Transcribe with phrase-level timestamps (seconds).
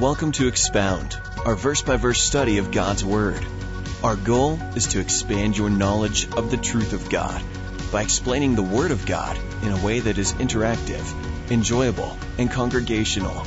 [0.00, 3.44] Welcome to Expound, our verse by verse study of God's Word.
[4.02, 7.42] Our goal is to expand your knowledge of the truth of God
[7.92, 11.04] by explaining the Word of God in a way that is interactive,
[11.50, 13.46] enjoyable, and congregational.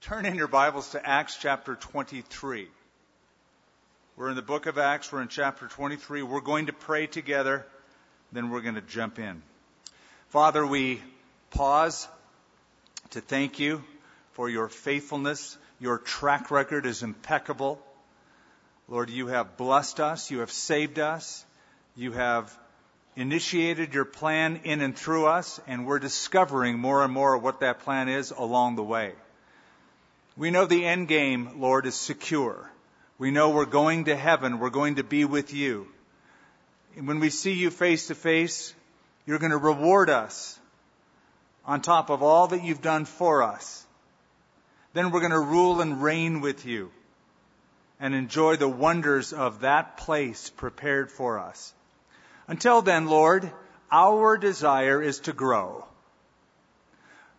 [0.00, 2.66] Turn in your Bibles to Acts chapter 23.
[4.16, 5.12] We're in the book of Acts.
[5.12, 6.24] We're in chapter 23.
[6.24, 7.64] We're going to pray together,
[8.32, 9.40] then we're going to jump in.
[10.30, 11.00] Father, we
[11.52, 12.08] pause
[13.10, 13.84] to thank you
[14.32, 15.56] for your faithfulness.
[15.78, 17.80] Your track record is impeccable.
[18.88, 20.30] Lord, you have blessed us.
[20.30, 21.44] You have saved us.
[21.94, 22.56] You have
[23.16, 27.80] initiated your plan in and through us, and we're discovering more and more what that
[27.80, 29.12] plan is along the way.
[30.36, 32.70] We know the end game, Lord, is secure.
[33.18, 34.58] We know we're going to heaven.
[34.58, 35.86] We're going to be with you.
[36.96, 38.74] And when we see you face to face,
[39.26, 40.58] you're going to reward us
[41.64, 43.84] on top of all that you've done for us.
[44.94, 46.90] Then we're going to rule and reign with you
[48.00, 51.72] and enjoy the wonders of that place prepared for us.
[52.48, 53.50] Until then, Lord,
[53.90, 55.84] our desire is to grow.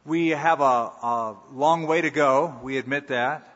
[0.06, 2.56] We have a, a, long way to go.
[2.64, 3.48] We admit that.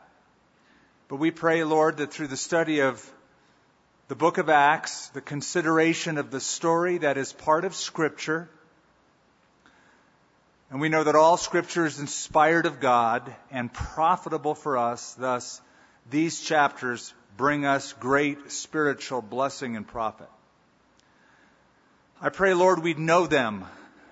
[1.08, 3.10] But we pray, Lord, that through the study of
[4.08, 8.48] the book of Acts, the consideration of the story that is part of Scripture,
[10.70, 15.14] and we know that all Scripture is inspired of God and profitable for us.
[15.14, 15.60] Thus,
[16.10, 20.28] these chapters bring us great spiritual blessing and profit.
[22.20, 23.64] I pray, Lord, we'd know them.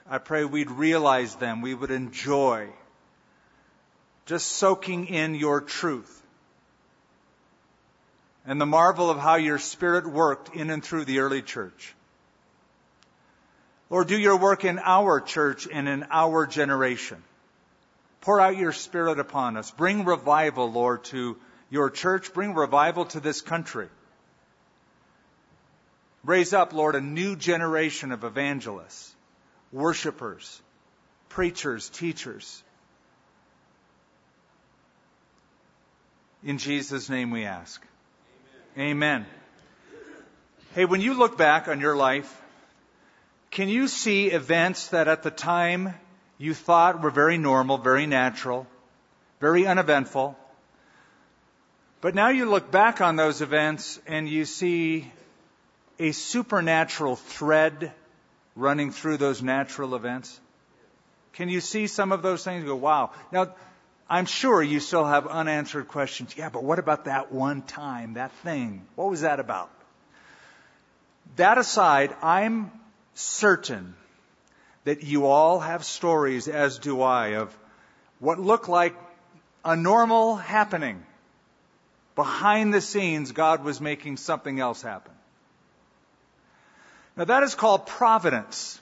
[0.08, 1.60] I pray we'd realize them.
[1.60, 2.68] We would enjoy
[4.24, 6.22] just soaking in your truth
[8.46, 11.94] and the marvel of how your Spirit worked in and through the early church.
[13.88, 17.22] Lord, do your work in our church and in our generation.
[18.20, 19.70] Pour out your Spirit upon us.
[19.70, 21.36] Bring revival, Lord, to
[21.70, 22.32] your church.
[22.34, 23.88] Bring revival to this country.
[26.24, 29.14] Raise up, Lord, a new generation of evangelists,
[29.70, 30.60] worshipers,
[31.28, 32.64] preachers, teachers.
[36.42, 37.80] In Jesus' name we ask.
[38.76, 39.24] Amen.
[39.24, 39.26] Amen.
[40.74, 42.42] Hey, when you look back on your life,
[43.50, 45.94] can you see events that at the time
[46.38, 48.66] you thought were very normal, very natural,
[49.40, 50.36] very uneventful?
[52.00, 55.10] But now you look back on those events and you see
[55.98, 57.92] a supernatural thread
[58.54, 60.40] running through those natural events?
[61.34, 62.64] Can you see some of those things?
[62.64, 63.10] go, wow.
[63.30, 63.54] Now,
[64.08, 66.34] I'm sure you still have unanswered questions.
[66.36, 68.86] Yeah, but what about that one time, that thing?
[68.94, 69.70] What was that about?
[71.36, 72.70] That aside, I'm
[73.18, 73.94] certain
[74.84, 77.56] that you all have stories, as do I, of
[78.20, 78.94] what looked like
[79.64, 81.04] a normal happening.
[82.14, 85.12] Behind the scenes, God was making something else happen.
[87.16, 88.80] Now that is called providence.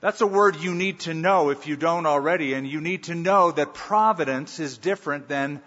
[0.00, 3.14] That's a word you need to know if you don't already, and you need to
[3.14, 5.60] know that providence is different than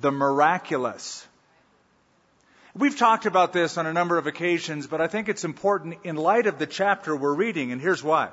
[0.00, 1.26] the miraculous.
[2.74, 6.16] We've talked about this on a number of occasions, but I think it's important in
[6.16, 8.30] light of the chapter we're reading, and here's why.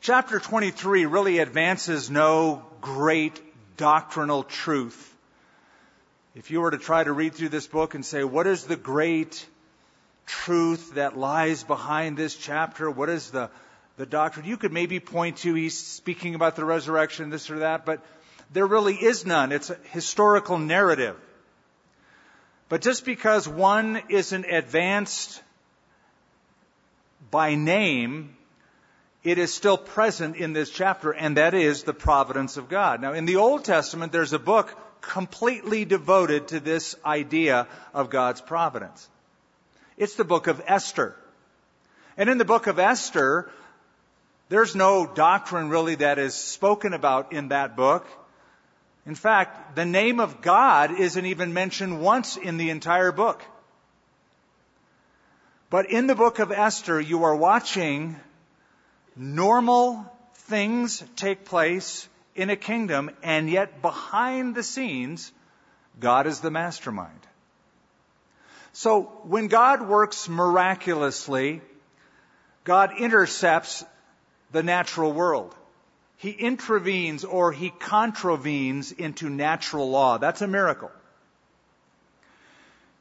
[0.00, 3.42] Chapter 23 really advances no great
[3.76, 5.14] doctrinal truth.
[6.34, 8.76] If you were to try to read through this book and say, what is the
[8.76, 9.46] great
[10.24, 12.90] truth that lies behind this chapter?
[12.90, 13.50] What is the,
[13.98, 14.46] the doctrine?
[14.46, 18.02] You could maybe point to, he's speaking about the resurrection, this or that, but
[18.50, 19.52] there really is none.
[19.52, 21.16] It's a historical narrative.
[22.68, 25.42] But just because one isn't advanced
[27.30, 28.36] by name,
[29.24, 33.00] it is still present in this chapter, and that is the providence of God.
[33.00, 38.40] Now, in the Old Testament, there's a book completely devoted to this idea of God's
[38.40, 39.08] providence.
[39.96, 41.16] It's the book of Esther.
[42.16, 43.50] And in the book of Esther,
[44.48, 48.06] there's no doctrine really that is spoken about in that book.
[49.08, 53.42] In fact, the name of God isn't even mentioned once in the entire book.
[55.70, 58.16] But in the book of Esther, you are watching
[59.16, 65.32] normal things take place in a kingdom, and yet behind the scenes,
[65.98, 67.26] God is the mastermind.
[68.74, 71.62] So when God works miraculously,
[72.64, 73.86] God intercepts
[74.52, 75.54] the natural world
[76.18, 80.18] he intervenes or he contravenes into natural law.
[80.18, 80.90] That's a miracle.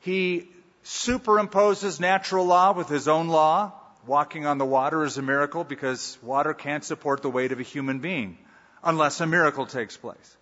[0.02, 0.48] He
[0.86, 3.74] superimposes natural law with his own law,
[4.06, 7.64] walking on the water is a miracle because water can't support the weight of a
[7.64, 8.38] human being
[8.84, 10.38] unless a miracle takes place.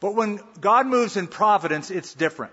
[0.00, 2.52] But when God moves in providence, it's different.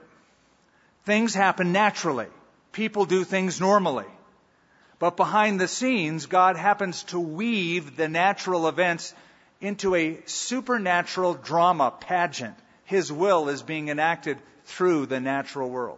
[1.05, 2.27] Things happen naturally.
[2.71, 4.05] People do things normally.
[5.01, 9.15] But behind the scenes, God happens to weave the natural events
[9.59, 12.53] into a supernatural drama pageant.
[12.85, 15.97] His will is being enacted through the natural world.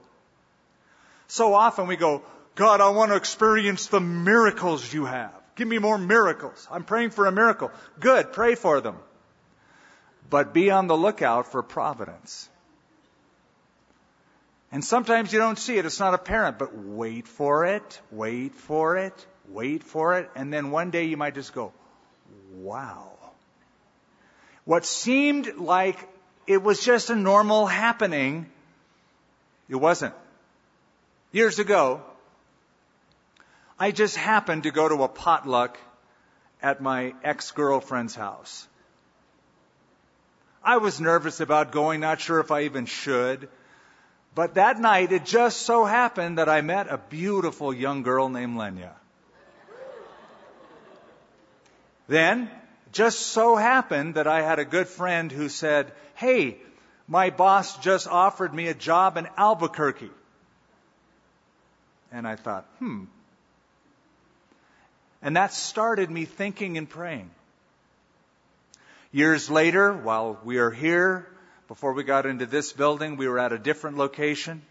[1.28, 2.22] So often we go,
[2.56, 5.34] God, I want to experience the miracles you have.
[5.56, 6.66] Give me more miracles.
[6.72, 7.72] I'm praying for a miracle.
[8.00, 8.96] Good, pray for them.
[10.30, 12.48] But be on the lookout for providence.
[14.74, 18.98] And sometimes you don't see it, it's not apparent, but wait for it, wait for
[18.98, 21.72] it, wait for it, and then one day you might just go,
[22.56, 23.12] wow.
[24.66, 26.10] What seemed like
[26.48, 28.50] it was just a normal happening,
[29.70, 30.16] it wasn't.
[31.32, 32.02] Years ago,
[33.78, 35.78] I just happened to go to a potluck
[36.64, 38.68] at my ex-girlfriend's house.
[40.64, 43.50] I was nervous about going, not sure if I even should.
[44.36, 48.58] But that night, it just so happened that I met a beautiful young girl named
[48.58, 48.94] Lenya.
[52.08, 52.50] Then,
[52.92, 56.58] just so happened that I had a good friend who said, Hey,
[57.08, 60.12] my boss just offered me a job in Albuquerque.
[62.12, 63.06] And I thought, hmm.
[65.22, 67.30] And that started me thinking and praying.
[69.12, 71.28] Years later, while we are here,
[71.68, 74.62] before we got into this building, we were at a different location.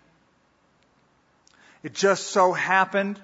[1.82, 3.20] It just so happened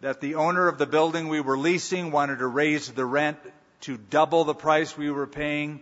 [0.00, 3.38] that the owner of the building we were leasing wanted to raise the rent
[3.82, 5.80] to double the price we were paying.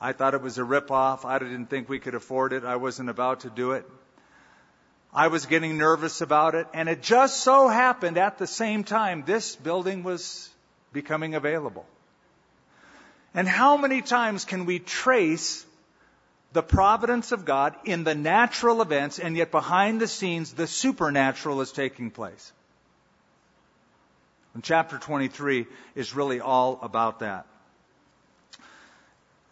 [0.00, 1.24] I thought it was a ripoff.
[1.24, 2.64] I didn't think we could afford it.
[2.64, 3.84] I wasn't about to do it.
[5.12, 9.24] I was getting nervous about it, and it just so happened at the same time
[9.26, 10.50] this building was
[10.92, 11.86] becoming available.
[13.34, 15.65] And how many times can we trace
[16.52, 21.60] the providence of God in the natural events, and yet behind the scenes, the supernatural
[21.60, 22.52] is taking place?
[24.54, 27.46] And chapter 23 is really all about that.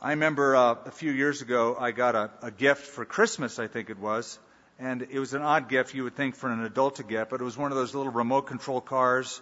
[0.00, 3.66] I remember uh, a few years ago, I got a, a gift for Christmas, I
[3.66, 4.38] think it was,
[4.78, 7.40] and it was an odd gift you would think for an adult to get, but
[7.40, 9.40] it was one of those little remote control cars,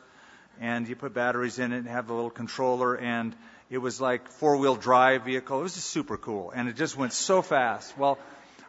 [0.60, 3.34] and you put batteries in it and have the little controller, and
[3.72, 5.58] it was like four wheel drive vehicle.
[5.58, 6.52] It was just super cool.
[6.54, 7.96] And it just went so fast.
[7.96, 8.18] Well,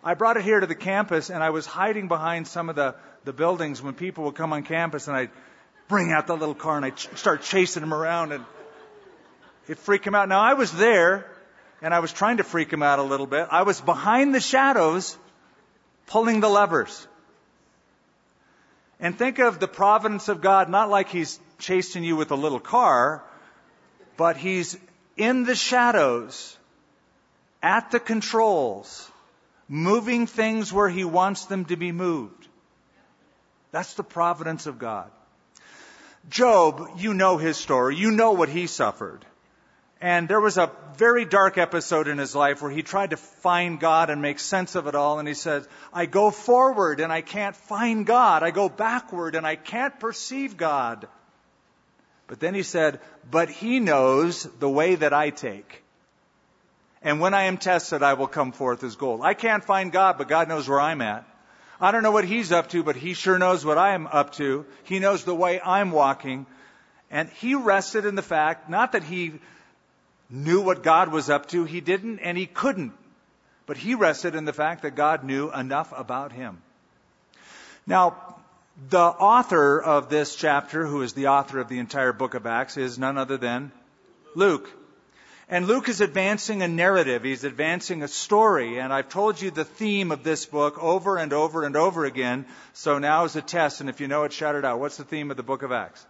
[0.01, 2.95] I brought it here to the campus and I was hiding behind some of the,
[3.25, 5.29] the buildings when people would come on campus and I'd
[5.89, 8.45] bring out the little car and I'd ch- start chasing them around and
[9.67, 10.29] it freaked them out.
[10.29, 11.29] Now I was there
[11.81, 13.49] and I was trying to freak them out a little bit.
[13.51, 15.17] I was behind the shadows
[16.07, 17.07] pulling the levers.
[19.01, 22.61] And think of the providence of God, not like He's chasing you with a little
[22.61, 23.21] car,
[24.15, 24.77] but He's
[25.17, 26.57] in the shadows,
[27.61, 29.09] at the controls,
[29.67, 32.47] moving things where He wants them to be moved.
[33.71, 35.09] That's the providence of God.
[36.29, 37.95] Job, you know his story.
[37.95, 39.25] You know what he suffered.
[39.99, 43.79] And there was a very dark episode in his life where he tried to find
[43.79, 45.19] God and make sense of it all.
[45.19, 48.43] And he said, I go forward and I can't find God.
[48.43, 51.07] I go backward and I can't perceive God.
[52.27, 52.99] But then he said,
[53.29, 55.83] But he knows the way that I take.
[57.01, 59.21] And when I am tested, I will come forth as gold.
[59.21, 61.27] I can't find God, but God knows where I'm at.
[61.81, 64.33] I don't know what he's up to, but he sure knows what I am up
[64.35, 64.65] to.
[64.83, 66.45] He knows the way I'm walking.
[67.11, 69.33] And he rested in the fact, not that he
[70.29, 72.93] knew what God was up to, he didn't and he couldn't.
[73.65, 76.61] But he rested in the fact that God knew enough about him.
[77.85, 78.37] Now,
[78.89, 82.77] the author of this chapter, who is the author of the entire book of Acts,
[82.77, 83.71] is none other than
[84.35, 84.69] Luke.
[85.49, 87.23] And Luke is advancing a narrative.
[87.23, 88.79] He's advancing a story.
[88.79, 92.45] And I've told you the theme of this book over and over and over again.
[92.73, 93.81] So now is a test.
[93.81, 94.79] And if you know it, shout it out.
[94.79, 96.03] What's the theme of the book of Acts?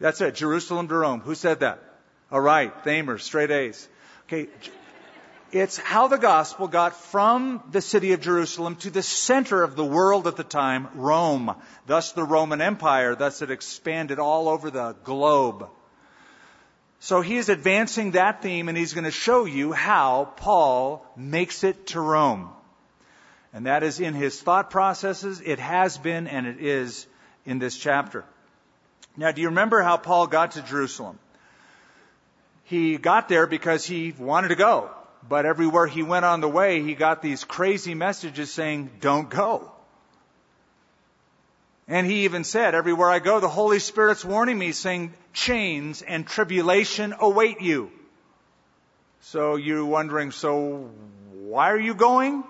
[0.00, 0.36] That's it.
[0.36, 1.20] Jerusalem to Rome.
[1.20, 1.82] Who said that?
[2.30, 2.72] All right.
[2.84, 3.88] Thamers, straight A's.
[4.28, 4.48] Okay.
[5.50, 9.84] It's how the gospel got from the city of Jerusalem to the center of the
[9.84, 11.54] world at the time, Rome.
[11.86, 13.14] Thus the Roman Empire.
[13.14, 15.68] Thus it expanded all over the globe.
[17.00, 21.64] So he is advancing that theme and he's going to show you how Paul makes
[21.64, 22.50] it to Rome.
[23.54, 25.40] And that is in his thought processes.
[25.42, 27.06] It has been and it is
[27.46, 28.26] in this chapter.
[29.16, 31.18] Now, do you remember how Paul got to Jerusalem?
[32.64, 34.90] He got there because he wanted to go.
[35.26, 39.72] But everywhere he went on the way, he got these crazy messages saying, don't go.
[41.88, 46.26] And he even said, Everywhere I go, the Holy Spirit's warning me, saying, Chains and
[46.26, 47.90] tribulation await you.
[49.22, 50.90] So you're wondering, so
[51.32, 52.44] why are you going?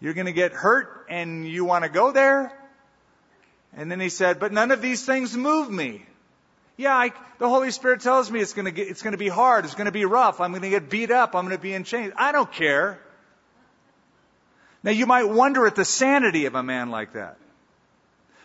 [0.00, 2.52] You're going to get hurt and you want to go there?
[3.76, 6.04] And then he said, But none of these things move me.
[6.80, 9.66] Yeah, I, the Holy Spirit tells me it's going to it's going to be hard.
[9.66, 10.40] It's going to be rough.
[10.40, 11.36] I'm going to get beat up.
[11.36, 12.14] I'm going to be in chains.
[12.16, 12.98] I don't care.
[14.82, 17.36] Now you might wonder at the sanity of a man like that.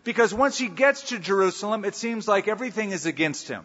[0.04, 3.64] Because once he gets to Jerusalem, it seems like everything is against him.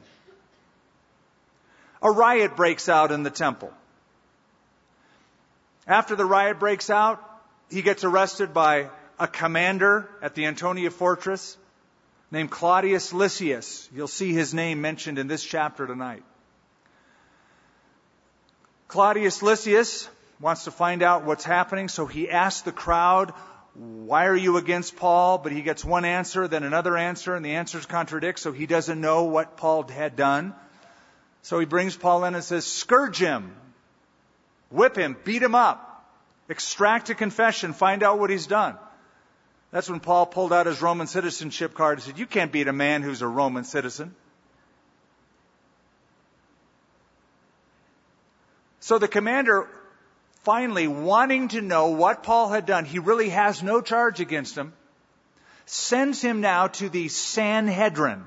[2.01, 3.73] A riot breaks out in the temple.
[5.85, 7.21] After the riot breaks out,
[7.71, 11.57] he gets arrested by a commander at the Antonia fortress
[12.31, 13.89] named Claudius Lysias.
[13.95, 16.23] You'll see his name mentioned in this chapter tonight.
[18.89, 20.09] Claudius Lysias
[20.41, 23.33] wants to find out what's happening, so he asks the crowd,
[23.75, 25.39] Why are you against Paul?
[25.39, 29.01] But he gets one answer, then another answer, and the answers contradict, so he doesn't
[29.01, 30.55] know what Paul had done.
[31.43, 33.55] So he brings Paul in and says, Scourge him,
[34.71, 36.05] whip him, beat him up,
[36.49, 38.77] extract a confession, find out what he's done.
[39.71, 42.73] That's when Paul pulled out his Roman citizenship card and said, You can't beat a
[42.73, 44.15] man who's a Roman citizen.
[48.81, 49.69] So the commander,
[50.43, 54.73] finally wanting to know what Paul had done, he really has no charge against him,
[55.67, 58.25] sends him now to the Sanhedrin,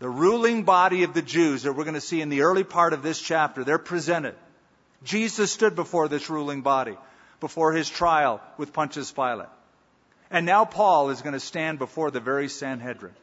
[0.00, 2.92] the ruling body of the Jews that we're going to see in the early part
[2.92, 3.62] of this chapter.
[3.62, 4.34] They're presented.
[5.04, 6.96] Jesus stood before this ruling body,
[7.38, 9.46] before his trial with Pontius Pilate.
[10.30, 13.14] And now Paul is going to stand before the very Sanhedrin.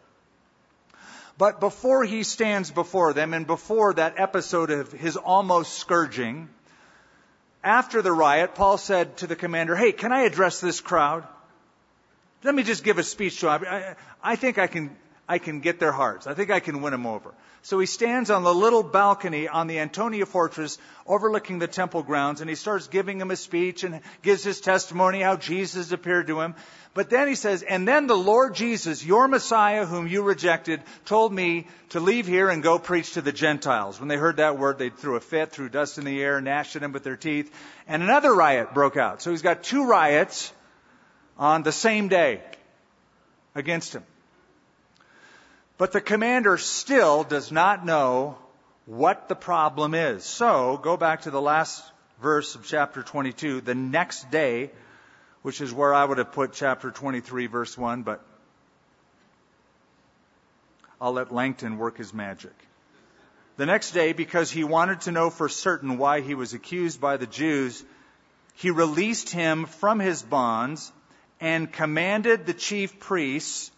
[1.37, 6.49] But before he stands before them and before that episode of his almost scourging,
[7.63, 11.27] after the riot, Paul said to the commander, Hey, can I address this crowd?
[12.43, 13.63] Let me just give a speech to them.
[13.67, 14.95] I, I think I can,
[15.29, 16.25] I can get their hearts.
[16.25, 17.33] I think I can win them over.
[17.61, 22.39] So he stands on the little balcony on the Antonia fortress overlooking the temple grounds
[22.39, 26.39] and he starts giving them a speech and gives his testimony how Jesus appeared to
[26.39, 26.55] him.
[26.93, 31.33] But then he says, and then the Lord Jesus, your Messiah whom you rejected, told
[31.33, 33.99] me to leave here and go preach to the Gentiles.
[33.99, 36.77] When they heard that word, they threw a fit, threw dust in the air, gnashed
[36.77, 37.53] at him with their teeth,
[37.85, 39.21] and another riot broke out.
[39.21, 40.53] So he's got two riots
[41.37, 42.41] on the same day
[43.53, 44.03] against him.
[45.77, 48.37] But the commander still does not know
[48.85, 50.23] what the problem is.
[50.23, 51.83] So go back to the last
[52.21, 53.61] verse of chapter 22.
[53.61, 54.71] The next day,
[55.43, 58.25] which is where I would have put chapter 23, verse 1, but
[60.99, 62.53] I'll let Langton work his magic.
[63.57, 67.17] The next day, because he wanted to know for certain why he was accused by
[67.17, 67.83] the Jews,
[68.55, 70.91] he released him from his bonds
[71.39, 73.71] and commanded the chief priests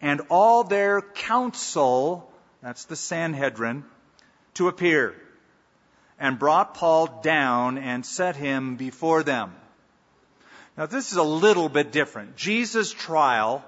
[0.00, 2.30] and all their council,
[2.62, 3.84] that's the Sanhedrin,
[4.54, 5.14] to appear,
[6.18, 9.54] and brought Paul down and set him before them.
[10.76, 12.36] Now, this is a little bit different.
[12.36, 13.64] Jesus' trial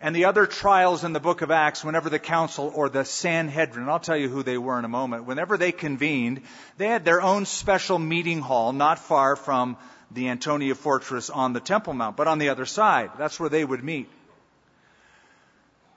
[0.00, 3.88] and the other trials in the book of Acts, whenever the council or the Sanhedrin,
[3.88, 6.42] I'll tell you who they were in a moment, whenever they convened,
[6.76, 9.76] they had their own special meeting hall not far from
[10.12, 13.10] the Antonia fortress on the Temple Mount, but on the other side.
[13.18, 14.08] That's where they would meet.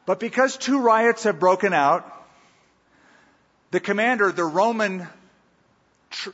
[0.06, 2.06] But because two riots have broken out,
[3.72, 5.08] the commander, the Roman
[6.10, 6.34] tri-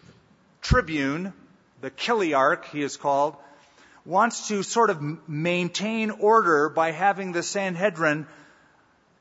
[0.61, 1.33] tribune,
[1.81, 3.35] the Chiliarch, he is called,
[4.05, 8.25] wants to sort of maintain order by having the Sanhedrin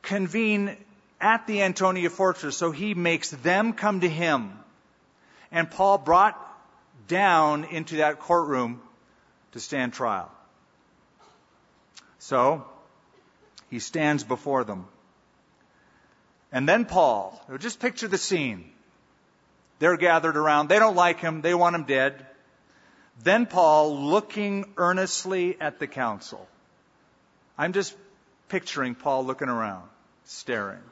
[0.02, 0.76] convene
[1.20, 2.56] at the Antonia fortress.
[2.56, 4.52] So he makes them come to him.
[5.50, 6.40] And Paul brought
[7.08, 8.80] down into that courtroom
[9.52, 10.30] to stand trial.
[12.18, 12.64] So
[13.70, 14.86] he stands before them.
[16.52, 18.70] And then Paul, just picture the scene.
[19.78, 20.68] They're gathered around.
[20.68, 21.42] They don't like him.
[21.42, 22.24] They want him dead.
[23.22, 26.46] Then Paul, looking earnestly at the council.
[27.58, 27.94] I'm just
[28.48, 29.88] picturing Paul looking around,
[30.24, 30.82] staring.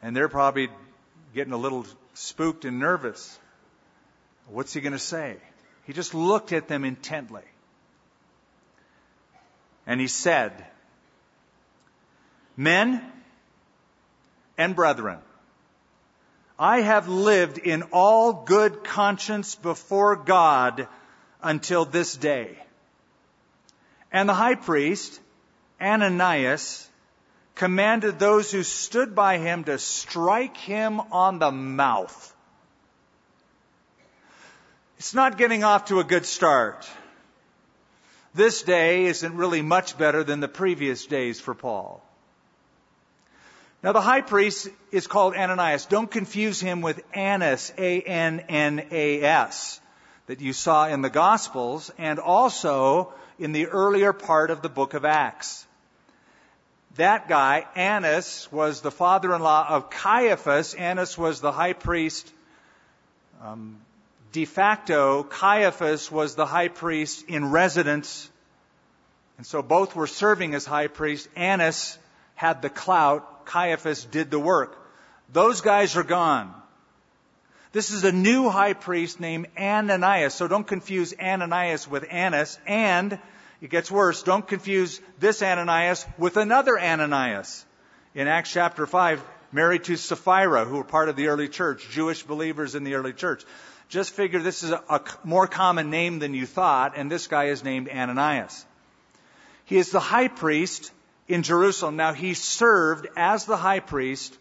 [0.00, 0.68] And they're probably
[1.34, 3.38] getting a little spooked and nervous.
[4.48, 5.36] What's he going to say?
[5.92, 7.42] He just looked at them intently.
[9.86, 10.64] And he said,
[12.56, 13.04] Men
[14.56, 15.18] and brethren,
[16.58, 20.88] I have lived in all good conscience before God
[21.42, 22.56] until this day.
[24.10, 25.20] And the high priest,
[25.78, 26.88] Ananias,
[27.54, 32.31] commanded those who stood by him to strike him on the mouth.
[35.02, 36.88] It's not getting off to a good start.
[38.34, 42.00] This day isn't really much better than the previous days for Paul.
[43.82, 45.86] Now the high priest is called Ananias.
[45.86, 48.20] Don't confuse him with Annas, A-N-N-A-S,
[50.28, 54.94] that you saw in the Gospels and also in the earlier part of the book
[54.94, 55.66] of Acts.
[56.94, 60.74] That guy, Annas, was the father-in-law of Caiaphas.
[60.74, 62.32] Annas was the high priest
[63.42, 63.78] um,
[64.32, 68.30] de facto, Caiaphas was the high priest in residence.
[69.36, 71.28] And so both were serving as high priest.
[71.36, 71.98] Annas
[72.34, 73.46] had the clout.
[73.46, 74.78] Caiaphas did the work.
[75.32, 76.54] Those guys are gone.
[77.72, 80.34] This is a new high priest named Ananias.
[80.34, 82.58] So don't confuse Ananias with Annas.
[82.66, 83.18] And
[83.60, 84.22] it gets worse.
[84.22, 87.64] Don't confuse this Ananias with another Ananias.
[88.14, 89.22] In Acts chapter 5,
[89.52, 93.12] married to Sapphira, who were part of the early church, Jewish believers in the early
[93.12, 93.44] church.
[93.92, 97.48] Just figure this is a, a more common name than you thought, and this guy
[97.48, 98.64] is named Ananias.
[99.66, 100.90] He is the high priest
[101.28, 101.96] in Jerusalem.
[101.96, 104.34] Now, he served as the high priest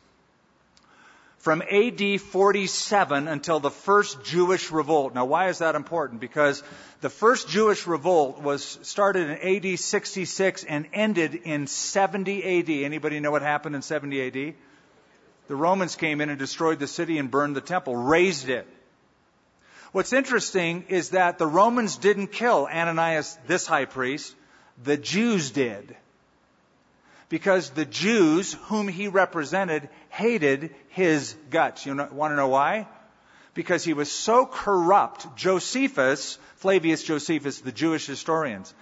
[1.40, 5.14] from AD 47 until the first Jewish revolt.
[5.14, 6.22] Now, why is that important?
[6.22, 6.64] Because
[7.02, 12.70] the first Jewish revolt was started in AD 66 and ended in 70 AD.
[12.70, 14.54] Anybody know what happened in 70 AD?
[15.50, 18.66] The Romans came in and destroyed the city and burned the temple, razed it.
[19.92, 24.34] What's interesting is that the Romans didn't kill Ananias, this high priest.
[24.84, 25.96] The Jews did.
[27.28, 31.86] Because the Jews, whom he represented, hated his guts.
[31.86, 32.88] You want to know why?
[33.54, 35.36] Because he was so corrupt.
[35.36, 38.74] Josephus, Flavius Josephus, the Jewish historians,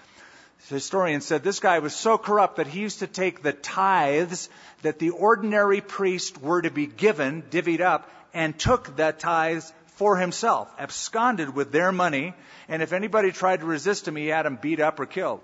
[0.67, 4.49] historian said this guy was so corrupt that he used to take the tithes
[4.83, 10.15] that the ordinary priests were to be given, divvied up, and took the tithes for
[10.15, 12.33] himself, absconded with their money,
[12.69, 15.41] and if anybody tried to resist him, he had him beat up or killed.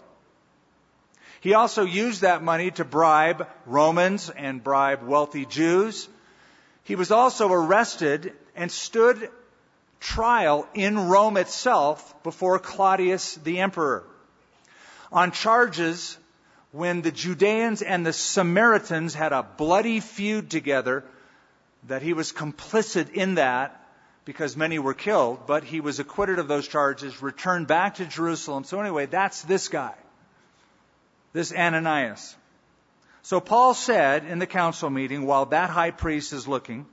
[1.42, 6.08] He also used that money to bribe Romans and bribe wealthy Jews.
[6.86, 9.30] He was also arrested and stood
[10.00, 14.06] trial in Rome itself before Claudius the emperor
[15.12, 16.18] on charges
[16.72, 21.04] when the Judeans and the Samaritans had a bloody feud together
[21.90, 23.82] that he was complicit in that
[24.26, 28.64] because many were killed, but he was acquitted of those charges, returned back to Jerusalem.
[28.64, 29.94] So anyway, that's this guy,
[31.32, 32.36] this Ananias.
[33.22, 36.88] So Paul said in the council meeting, while that high priest is looking,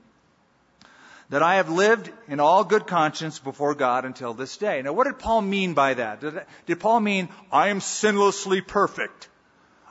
[1.29, 4.81] that I have lived in all good conscience before God until this day.
[4.83, 6.21] Now, what did Paul mean by that?
[6.21, 9.29] Did, did Paul mean, I am sinlessly perfect?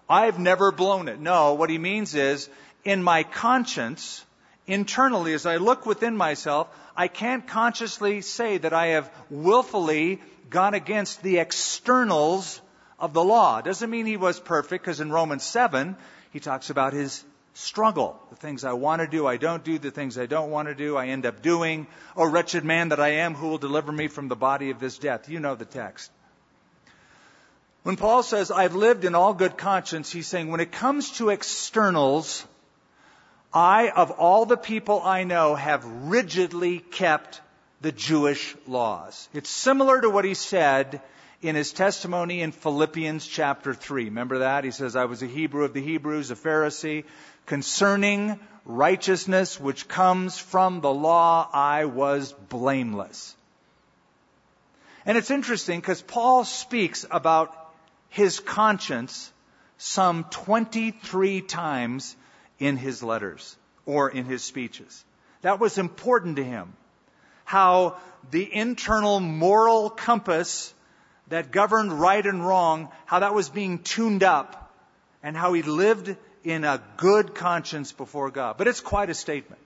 [0.09, 1.19] I've never blown it.
[1.19, 2.49] No, what he means is,
[2.85, 4.25] in my conscience,
[4.67, 10.21] internally, as I look within myself, I can't consciously say that I have willfully
[10.51, 12.61] gone against the externals
[12.99, 13.61] of the law.
[13.61, 15.97] Doesn't mean he was perfect, because in Romans 7,
[16.33, 18.21] he talks about his struggle.
[18.31, 19.79] The things I want to do, I don't do.
[19.79, 21.87] The things I don't want to do, I end up doing.
[22.17, 24.99] Oh, wretched man that I am, who will deliver me from the body of this
[24.99, 25.29] death?
[25.29, 26.11] You know the text.
[27.83, 31.31] When Paul says, I've lived in all good conscience, he's saying, when it comes to
[31.31, 32.47] externals,
[33.55, 37.41] I, of all the people I know, have rigidly kept
[37.83, 39.29] the Jewish laws.
[39.35, 41.03] It's similar to what he said
[41.43, 44.05] in his testimony in Philippians chapter 3.
[44.05, 44.65] Remember that?
[44.65, 47.05] He says, I was a Hebrew of the Hebrews, a Pharisee.
[47.47, 53.35] Concerning righteousness which comes from the law, I was blameless.
[55.05, 57.53] And it's interesting because Paul speaks about
[58.09, 59.33] his conscience
[59.79, 62.15] some 23 times
[62.63, 65.05] in his letters or in his speeches.
[65.41, 66.73] That was important to him.
[67.45, 67.97] How
[68.31, 70.73] the internal moral compass
[71.27, 74.73] that governed right and wrong, how that was being tuned up,
[75.25, 78.59] and how he lived in a good conscience before God.
[78.59, 79.61] But it's quite a statement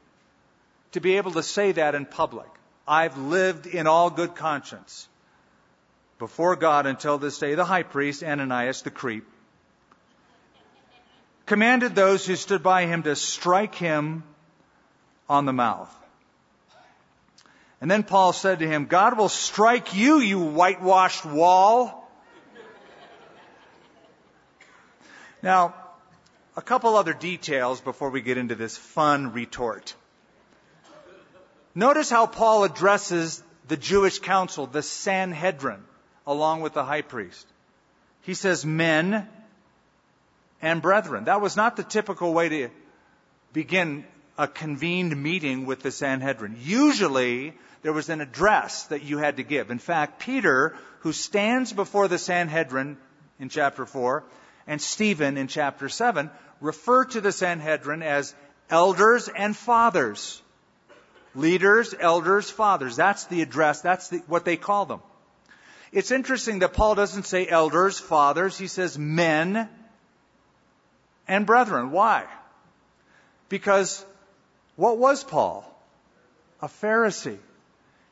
[0.93, 2.49] to be able to say that in public.
[2.89, 5.07] I've lived in all good conscience
[6.19, 7.55] before God until this day.
[7.55, 9.27] The high priest, Ananias the creep,
[11.47, 14.25] commanded those who stood by him to strike him
[15.29, 15.93] on the mouth.
[17.81, 22.11] And then Paul said to him, God will strike you, you whitewashed wall.
[25.43, 25.75] Now,
[26.57, 29.95] a couple other details before we get into this fun retort.
[31.75, 35.85] Notice how Paul addresses the Jewish council, the Sanhedrin,
[36.27, 37.47] along with the high priest.
[38.23, 39.29] He says, men
[40.61, 41.25] and brethren.
[41.25, 42.69] That was not the typical way to
[43.53, 44.05] begin
[44.39, 46.57] a convened meeting with the Sanhedrin.
[46.61, 49.71] Usually, there was an address that you had to give.
[49.71, 52.99] In fact, Peter, who stands before the Sanhedrin
[53.39, 54.25] in chapter 4,
[54.67, 58.35] and Stephen in chapter 7, refer to the Sanhedrin as
[58.71, 60.43] elders and fathers.
[61.35, 62.97] Leaders, elders, fathers.
[62.97, 63.83] That's the address.
[63.83, 65.01] That's the, what they call them.
[65.93, 68.59] It's interesting that Paul doesn't say elders, fathers.
[68.59, 69.69] He says men
[71.29, 71.91] and brethren.
[71.91, 72.25] Why?
[73.49, 74.05] Because
[74.77, 75.65] what was Paul?
[76.61, 77.39] A Pharisee.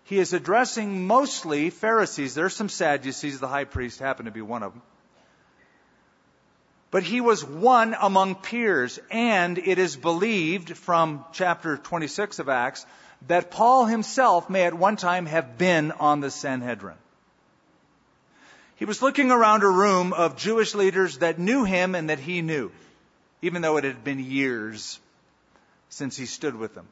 [0.04, 2.34] He is addressing mostly Pharisees.
[2.34, 3.40] There's some Sadducees.
[3.40, 4.82] The high priest happened to be one of them.
[6.90, 12.86] But he was one among peers, and it is believed from chapter 26 of Acts
[13.26, 16.96] that Paul himself may at one time have been on the Sanhedrin.
[18.76, 22.42] He was looking around a room of Jewish leaders that knew him and that he
[22.42, 22.70] knew,
[23.44, 24.98] even though it had been years
[25.90, 26.86] since he stood with them.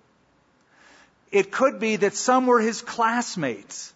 [1.31, 3.95] It could be that some were his classmates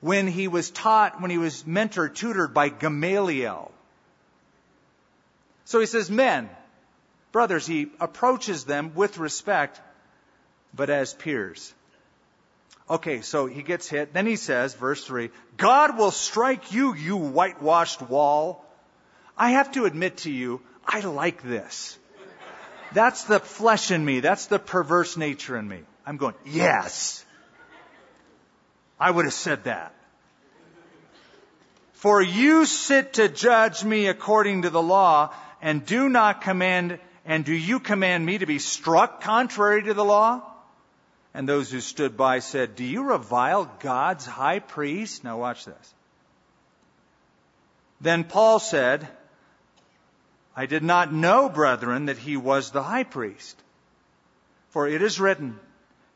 [0.00, 3.70] when he was taught, when he was mentored, tutored by Gamaliel.
[5.66, 6.48] So he says, men,
[7.30, 9.82] brothers, he approaches them with respect,
[10.74, 11.74] but as peers.
[12.88, 14.14] Okay, so he gets hit.
[14.14, 18.63] Then he says, verse 3, God will strike you, you whitewashed wall.
[19.36, 21.98] I have to admit to you, I like this.
[22.92, 24.20] That's the flesh in me.
[24.20, 25.80] That's the perverse nature in me.
[26.06, 27.24] I'm going, yes.
[29.00, 29.94] I would have said that.
[31.94, 37.44] For you sit to judge me according to the law, and do not command, and
[37.44, 40.42] do you command me to be struck contrary to the law?
[41.32, 45.24] And those who stood by said, Do you revile God's high priest?
[45.24, 45.94] Now watch this.
[48.00, 49.08] Then Paul said,
[50.56, 53.56] I did not know, brethren, that he was the high priest.
[54.70, 55.58] For it is written,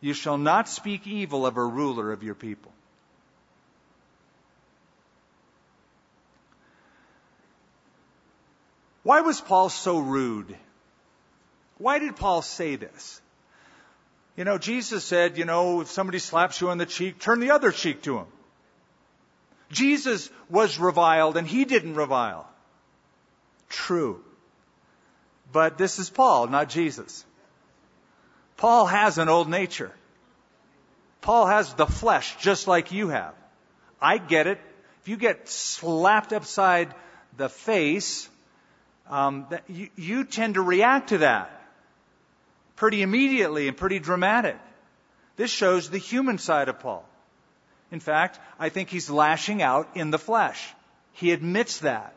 [0.01, 2.72] You shall not speak evil of a ruler of your people.
[9.03, 10.55] Why was Paul so rude?
[11.79, 13.20] Why did Paul say this?
[14.37, 17.53] You know, Jesus said, you know, if somebody slaps you on the cheek, turn the
[17.53, 18.27] other cheek to him.
[19.70, 22.48] Jesus was reviled and he didn't revile.
[23.68, 24.22] True.
[25.52, 27.24] But this is Paul, not Jesus.
[28.56, 29.92] Paul has an old nature.
[31.20, 33.34] Paul has the flesh just like you have.
[34.00, 34.61] I get it.
[35.02, 36.94] If you get slapped upside
[37.37, 38.28] the face,
[39.08, 41.58] um, you, you tend to react to that
[42.76, 44.56] pretty immediately and pretty dramatic.
[45.37, 47.04] This shows the human side of Paul.
[47.90, 50.74] In fact, I think he's lashing out in the flesh.
[51.12, 52.14] He admits that.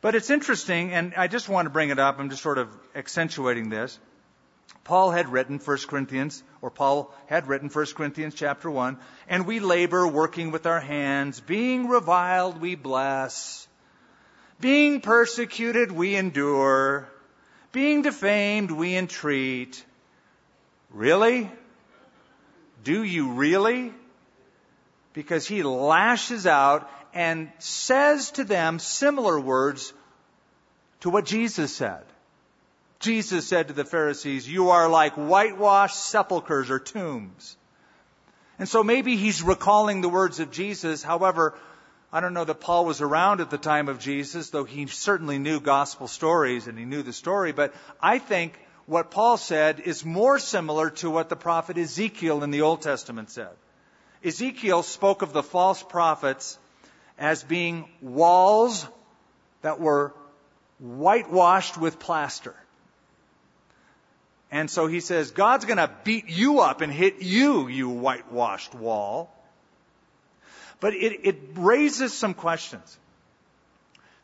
[0.00, 2.18] But it's interesting, and I just want to bring it up.
[2.18, 3.98] I'm just sort of accentuating this.
[4.84, 9.60] Paul had written 1 Corinthians, or Paul had written 1 Corinthians chapter 1, and we
[9.60, 11.40] labor working with our hands.
[11.40, 13.66] Being reviled, we bless.
[14.60, 17.08] Being persecuted, we endure.
[17.72, 19.84] Being defamed, we entreat.
[20.90, 21.50] Really?
[22.84, 23.92] Do you really?
[25.12, 29.92] Because he lashes out and says to them similar words
[31.00, 32.04] to what Jesus said.
[33.00, 37.56] Jesus said to the Pharisees, You are like whitewashed sepulchres or tombs.
[38.58, 41.02] And so maybe he's recalling the words of Jesus.
[41.02, 41.54] However,
[42.12, 45.38] I don't know that Paul was around at the time of Jesus, though he certainly
[45.38, 47.52] knew gospel stories and he knew the story.
[47.52, 52.50] But I think what Paul said is more similar to what the prophet Ezekiel in
[52.50, 53.50] the Old Testament said.
[54.24, 56.58] Ezekiel spoke of the false prophets
[57.18, 58.86] as being walls
[59.62, 60.14] that were
[60.78, 62.54] whitewashed with plaster.
[64.50, 68.74] And so he says, God's going to beat you up and hit you, you whitewashed
[68.74, 69.30] wall.
[70.80, 72.98] But it, it raises some questions.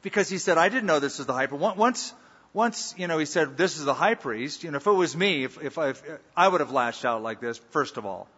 [0.02, 1.76] Because he said, I didn't know this was the high priest.
[1.76, 2.14] Once,
[2.52, 4.64] once, you know, he said, this is the high priest.
[4.64, 6.02] You know, if it was me, if, if, I, if
[6.36, 8.28] I would have lashed out like this, first of all.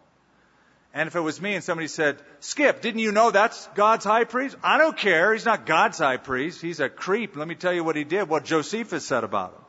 [0.93, 4.23] And if it was me and somebody said, Skip, didn't you know that's God's high
[4.23, 4.55] priest?
[4.63, 5.33] I don't care.
[5.33, 6.61] He's not God's high priest.
[6.61, 7.35] He's a creep.
[7.35, 9.61] Let me tell you what he did, what Josephus said about him.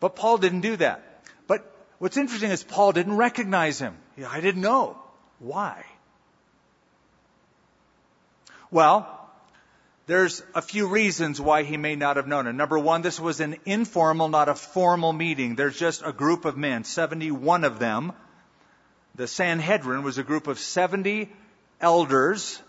[0.00, 1.22] But Paul didn't do that.
[1.46, 1.64] But
[1.98, 3.96] what's interesting is Paul didn't recognize him.
[4.26, 4.96] I didn't know.
[5.38, 5.84] Why?
[8.72, 9.21] Well,
[10.12, 12.52] there's a few reasons why he may not have known it.
[12.52, 15.56] Number one, this was an informal, not a formal meeting.
[15.56, 18.12] There's just a group of men, 71 of them.
[19.14, 21.30] The Sanhedrin was a group of 70
[21.80, 22.60] elders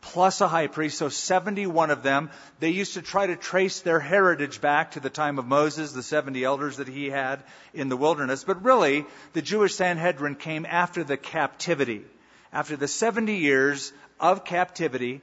[0.00, 2.30] plus a high priest, so 71 of them.
[2.58, 6.02] They used to try to trace their heritage back to the time of Moses, the
[6.02, 7.42] 70 elders that he had
[7.74, 8.42] in the wilderness.
[8.42, 12.04] But really, the Jewish Sanhedrin came after the captivity.
[12.52, 15.20] After the 70 years of captivity,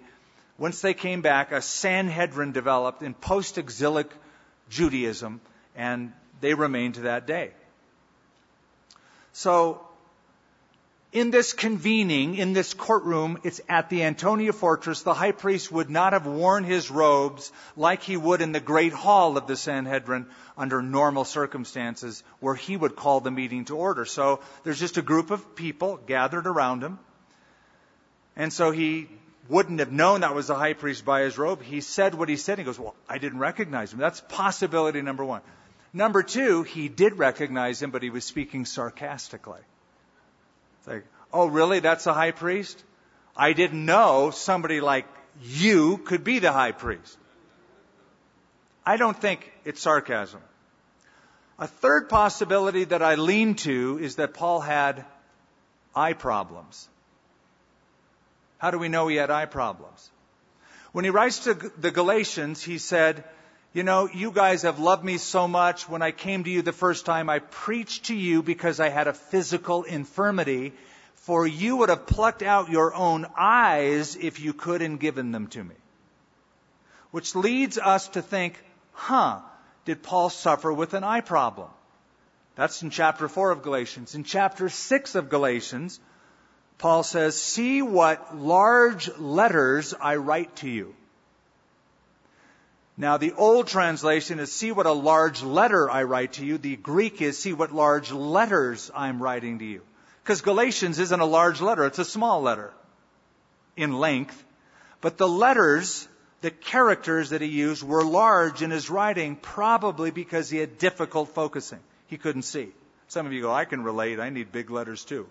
[0.58, 4.10] once they came back, a Sanhedrin developed in post exilic
[4.70, 5.41] Judaism,
[5.76, 7.52] and they remain to that day.
[9.34, 9.86] So
[11.15, 15.02] in this convening, in this courtroom, it's at the Antonia fortress.
[15.02, 18.91] The high priest would not have worn his robes like he would in the great
[18.91, 20.26] hall of the Sanhedrin
[20.58, 24.04] under normal circumstances where he would call the meeting to order.
[24.04, 27.00] So there's just a group of people gathered around him.
[28.36, 29.08] And so he
[29.49, 31.62] wouldn't have known that was the high priest by his robe.
[31.62, 32.58] He said what he said.
[32.58, 33.99] He goes, well, I didn't recognize him.
[33.99, 35.41] That's possibility number one.
[35.93, 39.62] Number two, he did recognize him, but he was speaking sarcastically.
[40.79, 41.79] It's like, oh, really?
[41.79, 42.84] That's the high priest?
[43.36, 45.05] I didn't know somebody like
[45.41, 47.17] you could be the high priest.
[48.86, 50.41] I don't think it's sarcasm.
[51.58, 55.05] A third possibility that I lean to is that Paul had
[55.95, 56.89] eye problems.
[58.58, 60.10] How do we know he had eye problems?
[60.91, 63.24] When he writes to the Galatians, he said,
[63.74, 65.89] you know, you guys have loved me so much.
[65.89, 69.08] When I came to you the first time, I preached to you because I had
[69.08, 70.72] a physical infirmity.
[71.15, 75.48] For you would have plucked out your own eyes if you could and given them
[75.48, 75.76] to me.
[77.12, 78.58] Which leads us to think,
[78.94, 79.39] huh,
[79.84, 81.70] did Paul suffer with an eye problem?
[82.56, 84.15] That's in chapter 4 of Galatians.
[84.15, 86.00] In chapter 6 of Galatians,
[86.77, 90.95] Paul says, See what large letters I write to you.
[92.97, 96.57] Now, the old translation is, see what a large letter I write to you.
[96.57, 99.81] The Greek is, see what large letters I'm writing to you.
[100.23, 102.71] Because Galatians isn't a large letter, it's a small letter
[103.75, 104.41] in length.
[105.01, 106.07] But the letters,
[106.39, 111.29] the characters that he used were large in his writing, probably because he had difficult
[111.29, 111.79] focusing.
[112.07, 112.69] He couldn't see.
[113.09, 115.27] Some of you go, I can relate, I need big letters too.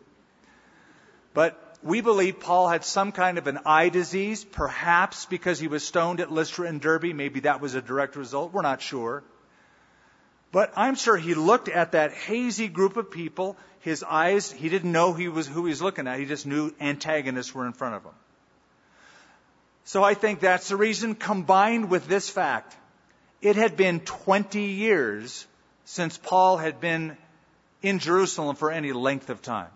[1.34, 5.84] But we believe Paul had some kind of an eye disease, perhaps because he was
[5.84, 7.14] stoned at Lystra and Derbe.
[7.14, 8.52] Maybe that was a direct result.
[8.52, 9.22] We're not sure.
[10.50, 13.56] But I'm sure he looked at that hazy group of people.
[13.80, 16.18] His eyes, he didn't know he was who he was looking at.
[16.18, 18.14] He just knew antagonists were in front of him.
[19.84, 22.74] So I think that's the reason combined with this fact.
[23.42, 25.46] It had been 20 years
[25.84, 27.18] since Paul had been
[27.82, 29.68] in Jerusalem for any length of time.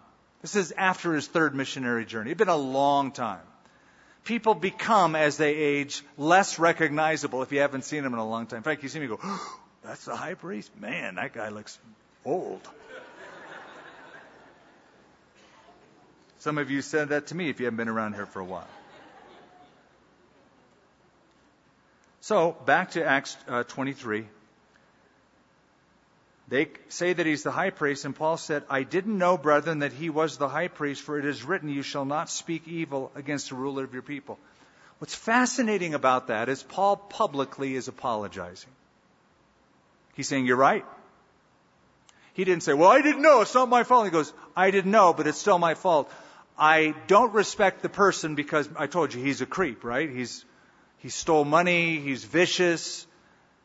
[0.42, 2.30] This is after his third missionary journey.
[2.30, 3.40] It's been a long time.
[4.24, 8.46] People become, as they age, less recognizable if you haven't seen them in a long
[8.46, 8.58] time.
[8.58, 10.70] In fact, you see me go, oh, that's the high priest?
[10.78, 11.78] Man, that guy looks
[12.24, 12.60] old.
[16.40, 18.44] Some of you said that to me if you haven't been around here for a
[18.44, 18.68] while.
[22.20, 24.26] So, back to Acts uh, 23.
[26.48, 29.92] They say that he's the high priest, and Paul said, I didn't know, brethren, that
[29.92, 33.50] he was the high priest, for it is written, You shall not speak evil against
[33.50, 34.38] the ruler of your people.
[34.98, 38.70] What's fascinating about that is Paul publicly is apologizing.
[40.14, 40.86] He's saying, You're right.
[42.32, 44.06] He didn't say, Well, I didn't know, it's not my fault.
[44.06, 46.10] He goes, I didn't know, but it's still my fault.
[46.58, 50.08] I don't respect the person because I told you he's a creep, right?
[50.08, 50.44] He's
[51.00, 53.06] he stole money, he's vicious,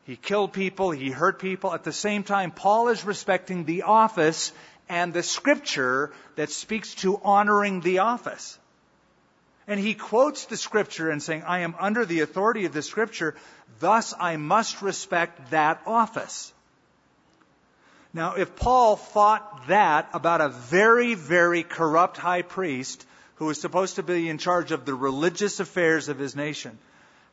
[0.04, 1.72] he killed people, he hurt people.
[1.72, 4.52] At the same time, Paul is respecting the office
[4.88, 8.58] and the scripture that speaks to honoring the office.
[9.66, 13.34] And he quotes the scripture and saying, I am under the authority of the scripture,
[13.80, 16.52] thus I must respect that office.
[18.12, 23.96] Now, if Paul thought that about a very, very corrupt high priest who was supposed
[23.96, 26.78] to be in charge of the religious affairs of his nation,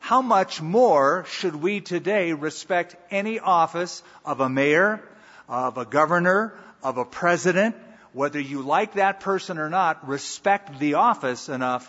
[0.01, 4.99] how much more should we today respect any office of a mayor,
[5.47, 7.75] of a governor, of a president,
[8.11, 11.87] whether you like that person or not, respect the office enough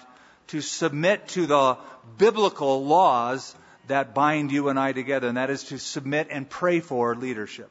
[0.48, 1.78] to submit to the
[2.18, 3.54] biblical laws
[3.88, 7.70] that bind you and I together, and that is to submit and pray for leadership.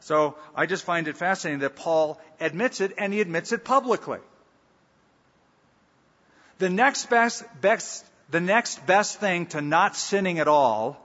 [0.00, 4.18] So I just find it fascinating that Paul admits it, and he admits it publicly.
[6.58, 11.00] The next best, best the next best thing to not sinning at all,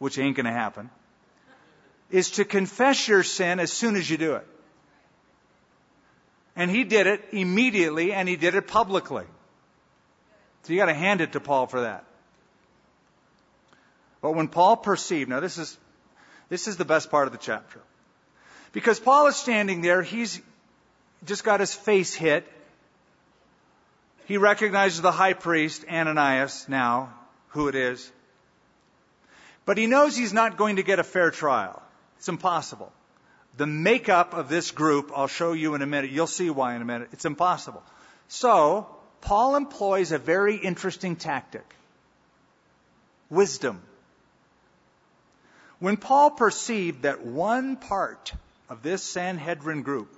[0.00, 0.90] which ain't going to happen,
[2.10, 4.44] is to confess your sin as soon as you do it.
[6.56, 9.26] And he did it immediately and he did it publicly.
[10.64, 12.04] So you got to hand it to Paul for that.
[14.20, 15.78] But when Paul perceived, now this is
[16.48, 17.80] this is the best part of the chapter.
[18.72, 20.42] Because Paul is standing there, he's
[21.24, 22.44] just got his face hit
[24.26, 27.14] He recognizes the high priest, Ananias, now,
[27.50, 28.10] who it is.
[29.64, 31.80] But he knows he's not going to get a fair trial.
[32.18, 32.92] It's impossible.
[33.56, 36.10] The makeup of this group, I'll show you in a minute.
[36.10, 37.10] You'll see why in a minute.
[37.12, 37.82] It's impossible.
[38.26, 38.88] So,
[39.20, 41.64] Paul employs a very interesting tactic.
[43.30, 43.80] Wisdom.
[45.78, 48.32] When Paul perceived that one part
[48.68, 50.12] of this Sanhedrin group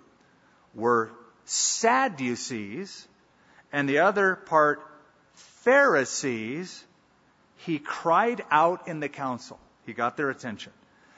[0.74, 1.10] were
[1.44, 3.06] Sadducees
[3.72, 4.83] and the other part
[5.35, 6.85] Pharisees,
[7.57, 9.59] he cried out in the council.
[9.87, 10.72] He got their attention.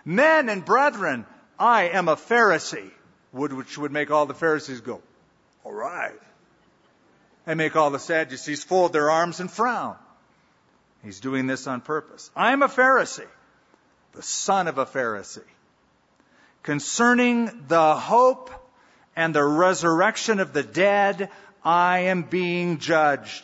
[0.05, 1.27] Men and brethren,
[1.59, 2.91] I am a Pharisee,
[3.33, 5.03] which would make all the Pharisees go,
[5.65, 6.19] all right.
[7.47, 9.97] And make all the Sadducees fold their arms and frown.
[11.03, 12.31] He's doing this on purpose.
[12.37, 13.27] I am a Pharisee,
[14.13, 15.41] the son of a Pharisee.
[16.63, 18.51] Concerning the hope
[19.17, 21.31] and the resurrection of the dead,
[21.65, 23.43] I am being judged.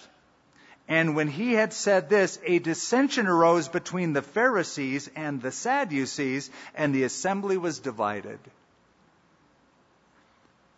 [0.89, 6.49] And when he had said this, a dissension arose between the Pharisees and the Sadducees,
[6.75, 8.39] and the assembly was divided.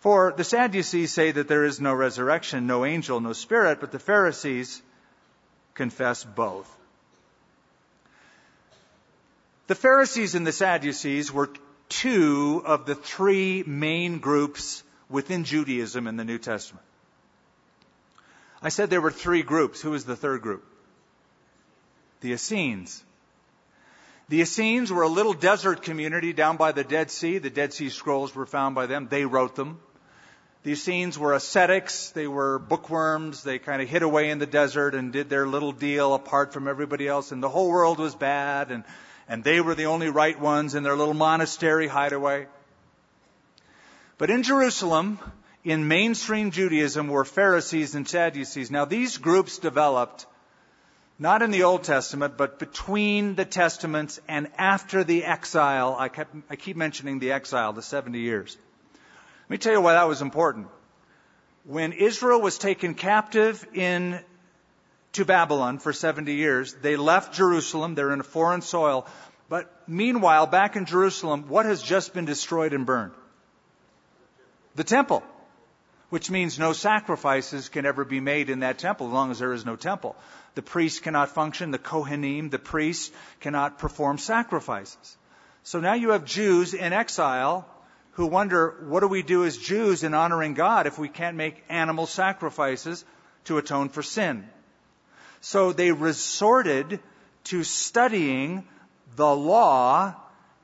[0.00, 3.98] For the Sadducees say that there is no resurrection, no angel, no spirit, but the
[3.98, 4.80] Pharisees
[5.74, 6.72] confess both.
[9.66, 11.50] The Pharisees and the Sadducees were
[11.90, 16.87] two of the three main groups within Judaism in the New Testament.
[18.62, 19.80] I said there were three groups.
[19.80, 20.64] Who was the third group?
[22.20, 23.04] The Essenes.
[24.28, 27.38] The Essenes were a little desert community down by the Dead Sea.
[27.38, 29.06] The Dead Sea Scrolls were found by them.
[29.08, 29.80] They wrote them.
[30.64, 32.10] The Essenes were ascetics.
[32.10, 33.42] They were bookworms.
[33.42, 36.68] They kind of hid away in the desert and did their little deal apart from
[36.68, 37.32] everybody else.
[37.32, 38.70] And the whole world was bad.
[38.70, 38.84] And,
[39.28, 42.48] and they were the only right ones in their little monastery hideaway.
[44.18, 45.20] But in Jerusalem,
[45.68, 48.70] in mainstream Judaism were Pharisees and Sadducees.
[48.70, 50.24] Now, these groups developed
[51.18, 55.94] not in the Old Testament, but between the Testaments and after the exile.
[55.98, 58.56] I, kept, I keep mentioning the exile, the 70 years.
[58.94, 60.68] Let me tell you why that was important.
[61.64, 64.20] When Israel was taken captive in
[65.12, 67.94] to Babylon for 70 years, they left Jerusalem.
[67.94, 69.06] They're in a foreign soil.
[69.50, 73.12] But meanwhile, back in Jerusalem, what has just been destroyed and burned?
[74.74, 75.22] The temple
[76.10, 79.52] which means no sacrifices can ever be made in that temple as long as there
[79.52, 80.16] is no temple.
[80.54, 85.16] The priest cannot function, the Kohanim, the priests, cannot perform sacrifices.
[85.64, 87.68] So now you have Jews in exile
[88.12, 91.62] who wonder, what do we do as Jews in honoring God if we can't make
[91.68, 93.04] animal sacrifices
[93.44, 94.48] to atone for sin?
[95.40, 97.00] So they resorted
[97.44, 98.66] to studying
[99.14, 100.16] the law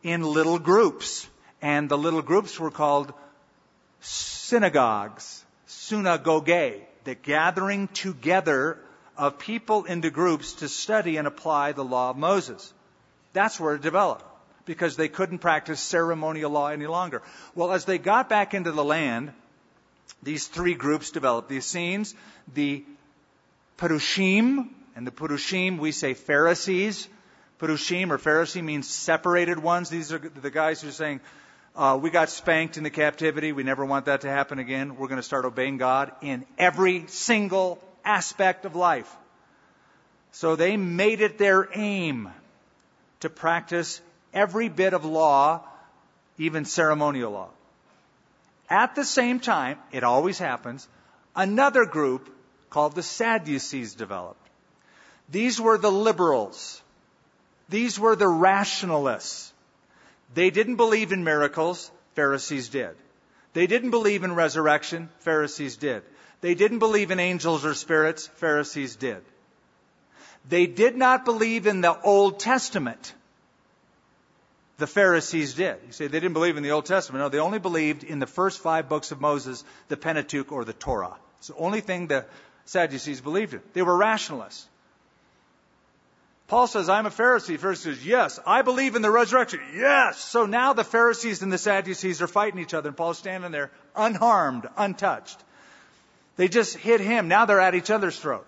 [0.03, 1.29] in little groups.
[1.63, 3.15] And the little groups were called
[4.05, 8.79] synagogues, synagoge, the gathering together
[9.17, 12.73] of people into groups to study and apply the law of Moses.
[13.33, 14.25] That's where it developed
[14.67, 17.23] because they couldn't practice ceremonial law any longer.
[17.55, 19.33] Well, as they got back into the land,
[20.23, 21.49] these three groups developed.
[21.49, 22.15] The Essenes,
[22.55, 22.85] the
[23.79, 27.09] Perushim, and the Purushim, we say Pharisees.
[27.61, 29.91] Purushim or Pharisee means separated ones.
[29.91, 31.21] These are the guys who are saying,
[31.77, 33.53] uh, we got spanked in the captivity.
[33.53, 34.97] We never want that to happen again.
[34.97, 39.13] We're going to start obeying God in every single aspect of life.
[40.33, 42.29] So they made it their aim
[43.21, 44.01] to practice
[44.33, 45.63] every bit of law,
[46.39, 47.49] even ceremonial law.
[48.69, 50.89] At the same time, it always happens,
[51.35, 52.31] another group
[52.71, 54.41] called the Sadducees developed.
[55.29, 56.83] These were the liberals.
[57.69, 59.54] These were the rationalists.
[60.35, 62.97] They didn't believe in miracles, Pharisees did.
[63.53, 66.03] They didn't believe in resurrection, Pharisees did.
[66.41, 69.23] They didn't believe in angels or spirits, Pharisees did.
[70.49, 73.15] They did not believe in the Old Testament.
[74.77, 75.77] The Pharisees did.
[75.87, 77.23] You say they didn't believe in the Old Testament.
[77.23, 80.73] No, they only believed in the first five books of Moses, the Pentateuch or the
[80.73, 81.15] Torah.
[81.39, 82.27] It's the only thing the
[82.65, 83.63] Sadducees believed in.
[83.73, 84.67] They were rationalists.
[86.47, 87.59] Paul says, I'm a Pharisee.
[87.59, 89.61] Pharisee says, yes, I believe in the resurrection.
[89.75, 90.19] Yes.
[90.19, 93.71] So now the Pharisees and the Sadducees are fighting each other, and Paul's standing there
[93.97, 95.43] unharmed, untouched.
[96.37, 97.29] They just hit him.
[97.29, 98.47] Now they're at each other's throat.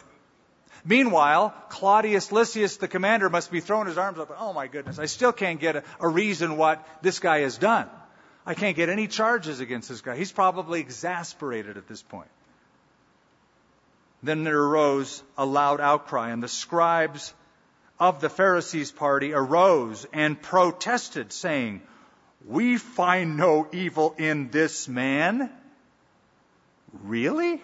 [0.85, 4.31] Meanwhile, Claudius Lysias, the commander, must be throwing his arms up.
[4.39, 7.89] Oh my goodness, I still can't get a, a reason what this guy has done.
[8.45, 10.17] I can't get any charges against this guy.
[10.17, 12.29] He's probably exasperated at this point.
[14.23, 17.35] Then there arose a loud outcry, and the scribes
[17.99, 21.83] of the Pharisees' party arose and protested, saying,
[22.47, 25.51] We find no evil in this man.
[27.05, 27.63] Really?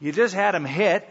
[0.00, 1.08] You just had him hit.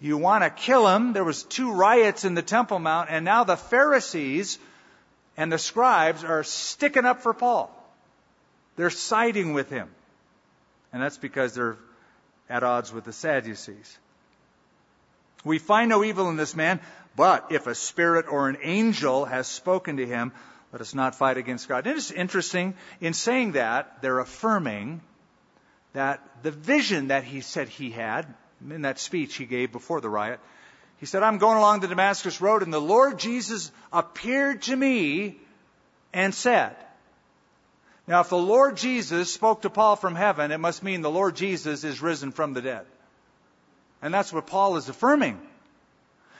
[0.00, 1.12] You want to kill him.
[1.12, 4.58] There was two riots in the Temple Mount, and now the Pharisees
[5.36, 7.74] and the scribes are sticking up for Paul.
[8.76, 9.88] They're siding with him.
[10.92, 11.76] And that's because they're
[12.48, 13.98] at odds with the Sadducees.
[15.44, 16.80] We find no evil in this man,
[17.16, 20.32] but if a spirit or an angel has spoken to him,
[20.72, 21.86] let us not fight against God.
[21.86, 25.00] And it's interesting, in saying that, they're affirming
[25.92, 28.32] that the vision that he said he had,
[28.68, 30.38] in that speech he gave before the riot,
[30.98, 35.38] he said, I'm going along the Damascus Road, and the Lord Jesus appeared to me
[36.12, 36.76] and said,
[38.06, 41.36] Now, if the Lord Jesus spoke to Paul from heaven, it must mean the Lord
[41.36, 42.84] Jesus is risen from the dead.
[44.02, 45.40] And that's what Paul is affirming.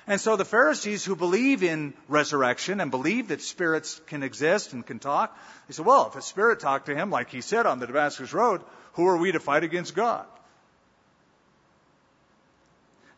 [0.07, 4.85] And so the Pharisees who believe in resurrection and believe that spirits can exist and
[4.85, 5.39] can talk,
[5.69, 8.33] they say, well, if a spirit talked to him, like he said on the Damascus
[8.33, 8.63] Road,
[8.95, 10.27] who are we to fight against God?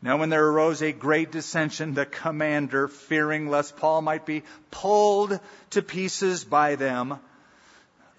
[0.05, 5.39] Now, when there arose a great dissension, the commander, fearing lest Paul might be pulled
[5.71, 7.21] to pieces by them,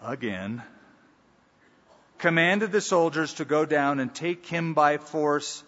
[0.01, 0.63] again,
[2.19, 5.61] commanded the soldiers to go down and take him by force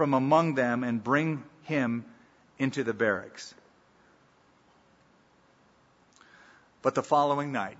[0.00, 2.06] from among them and bring him
[2.58, 3.54] into the barracks.
[6.80, 7.76] But the following night,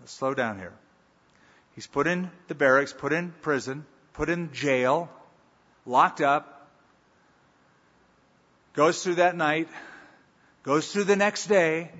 [0.00, 0.72] let's slow down here.
[1.74, 3.84] He's put in the barracks, put in prison,
[4.14, 5.10] put in jail,
[5.84, 6.66] locked up,
[8.72, 9.68] goes through that night,
[10.62, 11.90] goes through the next day.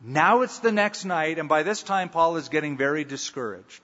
[0.00, 3.82] Now it's the next night, and by this time, Paul is getting very discouraged.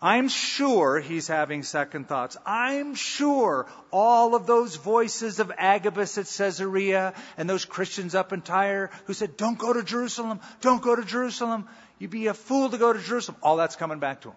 [0.00, 2.36] I'm sure he's having second thoughts.
[2.46, 8.40] I'm sure all of those voices of Agabus at Caesarea and those Christians up in
[8.40, 11.66] Tyre who said, Don't go to Jerusalem, don't go to Jerusalem,
[11.98, 13.38] you'd be a fool to go to Jerusalem.
[13.42, 14.36] All that's coming back to him.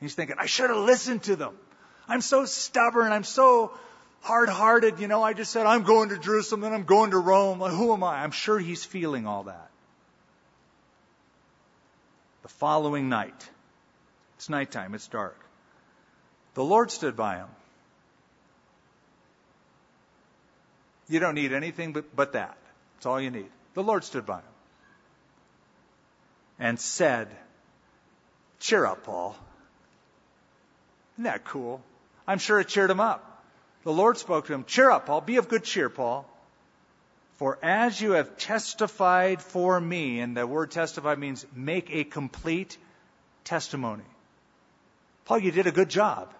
[0.00, 1.54] He's thinking, I should have listened to them.
[2.08, 3.72] I'm so stubborn, I'm so
[4.20, 7.18] hard hearted, you know, I just said, I'm going to Jerusalem and I'm going to
[7.18, 7.60] Rome.
[7.60, 8.24] Like, who am I?
[8.24, 9.70] I'm sure he's feeling all that.
[12.42, 13.48] The following night,
[14.36, 15.38] it's nighttime, it's dark.
[16.54, 17.48] The Lord stood by him.
[21.08, 22.56] You don't need anything but, but that.
[22.94, 23.48] That's all you need.
[23.74, 24.54] The Lord stood by him
[26.58, 27.28] and said,
[28.58, 29.36] Cheer up, Paul.
[31.14, 31.82] Isn't that cool?
[32.26, 33.44] I'm sure it cheered him up.
[33.84, 35.20] The Lord spoke to him, Cheer up, Paul.
[35.20, 36.26] Be of good cheer, Paul.
[37.36, 42.78] For as you have testified for me, and the word testify means make a complete
[43.44, 44.04] testimony.
[45.26, 46.32] Paul, you did a good job.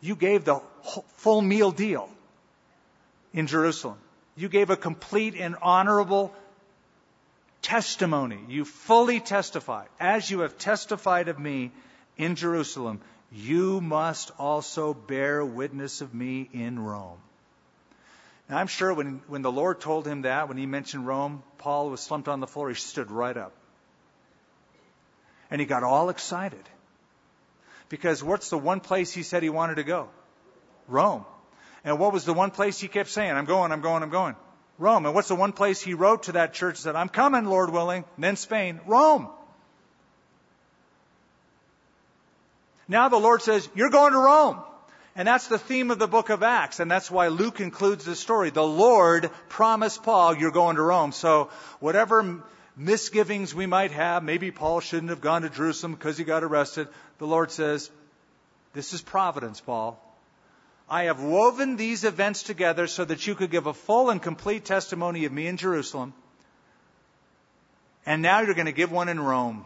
[0.00, 0.60] You gave the
[1.16, 2.08] full meal deal
[3.32, 3.98] in Jerusalem.
[4.36, 6.34] You gave a complete and honorable
[7.62, 8.40] testimony.
[8.48, 9.88] You fully testified.
[10.00, 11.70] As you have testified of me
[12.16, 17.18] in Jerusalem, you must also bear witness of me in Rome.
[18.48, 21.90] Now, I'm sure when, when the Lord told him that, when he mentioned Rome, Paul
[21.90, 22.70] was slumped on the floor.
[22.70, 23.52] He stood right up.
[25.50, 26.62] And he got all excited.
[27.90, 30.08] Because what's the one place he said he wanted to go?
[30.88, 31.26] Rome.
[31.84, 33.32] And what was the one place he kept saying?
[33.32, 34.36] I'm going, I'm going, I'm going.
[34.78, 35.04] Rome.
[35.04, 38.04] And what's the one place he wrote to that church said, I'm coming, Lord willing?
[38.14, 38.80] And then Spain.
[38.86, 39.28] Rome.
[42.88, 44.60] Now the Lord says, You're going to Rome.
[45.16, 46.78] And that's the theme of the book of Acts.
[46.78, 48.50] And that's why Luke includes the story.
[48.50, 51.10] The Lord promised Paul, You're going to Rome.
[51.12, 52.42] So whatever
[52.80, 54.24] misgivings we might have.
[54.24, 56.88] Maybe Paul shouldn't have gone to Jerusalem because he got arrested.
[57.18, 57.90] The Lord says,
[58.72, 60.02] This is providence, Paul.
[60.88, 64.64] I have woven these events together so that you could give a full and complete
[64.64, 66.14] testimony of me in Jerusalem.
[68.04, 69.64] And now you're going to give one in Rome.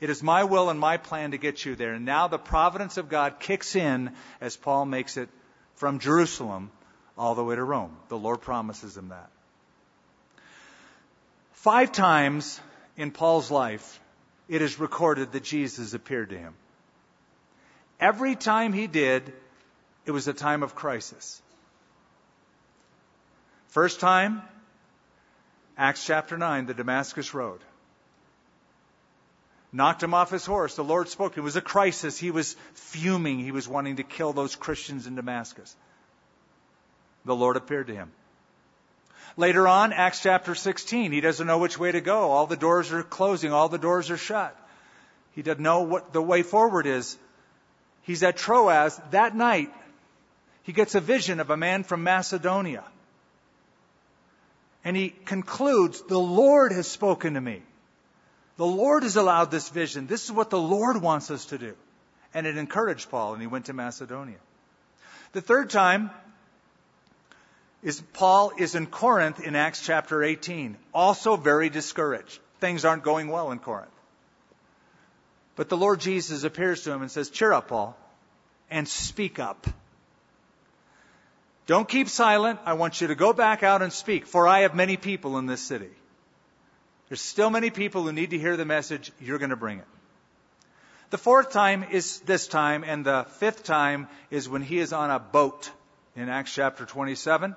[0.00, 1.92] It is my will and my plan to get you there.
[1.92, 5.28] And now the providence of God kicks in as Paul makes it
[5.74, 6.70] from Jerusalem
[7.18, 7.96] all the way to Rome.
[8.08, 9.30] The Lord promises him that.
[11.66, 12.60] Five times
[12.96, 13.98] in Paul's life,
[14.48, 16.54] it is recorded that Jesus appeared to him.
[17.98, 19.32] Every time he did,
[20.04, 21.42] it was a time of crisis.
[23.66, 24.42] First time,
[25.76, 27.58] Acts chapter 9, the Damascus Road.
[29.72, 30.76] Knocked him off his horse.
[30.76, 31.36] The Lord spoke.
[31.36, 32.16] It was a crisis.
[32.16, 33.40] He was fuming.
[33.40, 35.74] He was wanting to kill those Christians in Damascus.
[37.24, 38.12] The Lord appeared to him.
[39.36, 42.30] Later on, Acts chapter 16, he doesn't know which way to go.
[42.30, 44.56] All the doors are closing, all the doors are shut.
[45.32, 47.18] He doesn't know what the way forward is.
[48.02, 49.70] He's at Troas that night.
[50.62, 52.84] He gets a vision of a man from Macedonia.
[54.82, 57.62] And he concludes, The Lord has spoken to me.
[58.56, 60.06] The Lord has allowed this vision.
[60.06, 61.74] This is what the Lord wants us to do.
[62.32, 64.38] And it encouraged Paul, and he went to Macedonia.
[65.32, 66.10] The third time
[67.86, 72.40] is Paul is in Corinth in Acts chapter 18, also very discouraged.
[72.58, 73.92] Things aren't going well in Corinth.
[75.54, 77.96] But the Lord Jesus appears to him and says, Cheer up, Paul,
[78.72, 79.68] and speak up.
[81.68, 82.58] Don't keep silent.
[82.64, 85.46] I want you to go back out and speak, for I have many people in
[85.46, 85.90] this city.
[87.08, 89.12] There's still many people who need to hear the message.
[89.20, 89.86] You're going to bring it.
[91.10, 95.12] The fourth time is this time, and the fifth time is when he is on
[95.12, 95.70] a boat
[96.16, 97.54] in Acts chapter 27.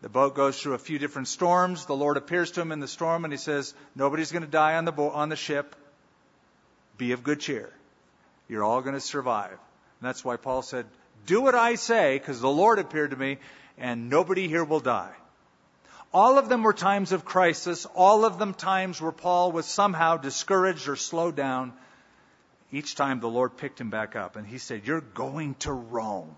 [0.00, 1.86] The boat goes through a few different storms.
[1.86, 4.74] The Lord appears to him in the storm and he says, Nobody's going to die
[4.74, 5.74] on the, boat, on the ship.
[6.96, 7.72] Be of good cheer.
[8.48, 9.50] You're all going to survive.
[9.50, 10.86] And that's why Paul said,
[11.26, 13.38] Do what I say, because the Lord appeared to me,
[13.76, 15.14] and nobody here will die.
[16.12, 17.86] All of them were times of crisis.
[17.94, 21.72] All of them times where Paul was somehow discouraged or slowed down.
[22.70, 26.36] Each time the Lord picked him back up and he said, You're going to Rome.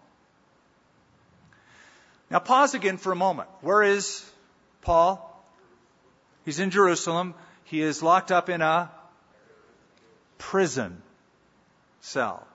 [2.30, 3.48] Now pause again for a moment.
[3.60, 4.24] Where is
[4.82, 5.26] Paul?
[6.44, 7.34] He's in Jerusalem.
[7.64, 8.90] He is locked up in a
[10.38, 11.02] prison
[12.00, 12.46] cell.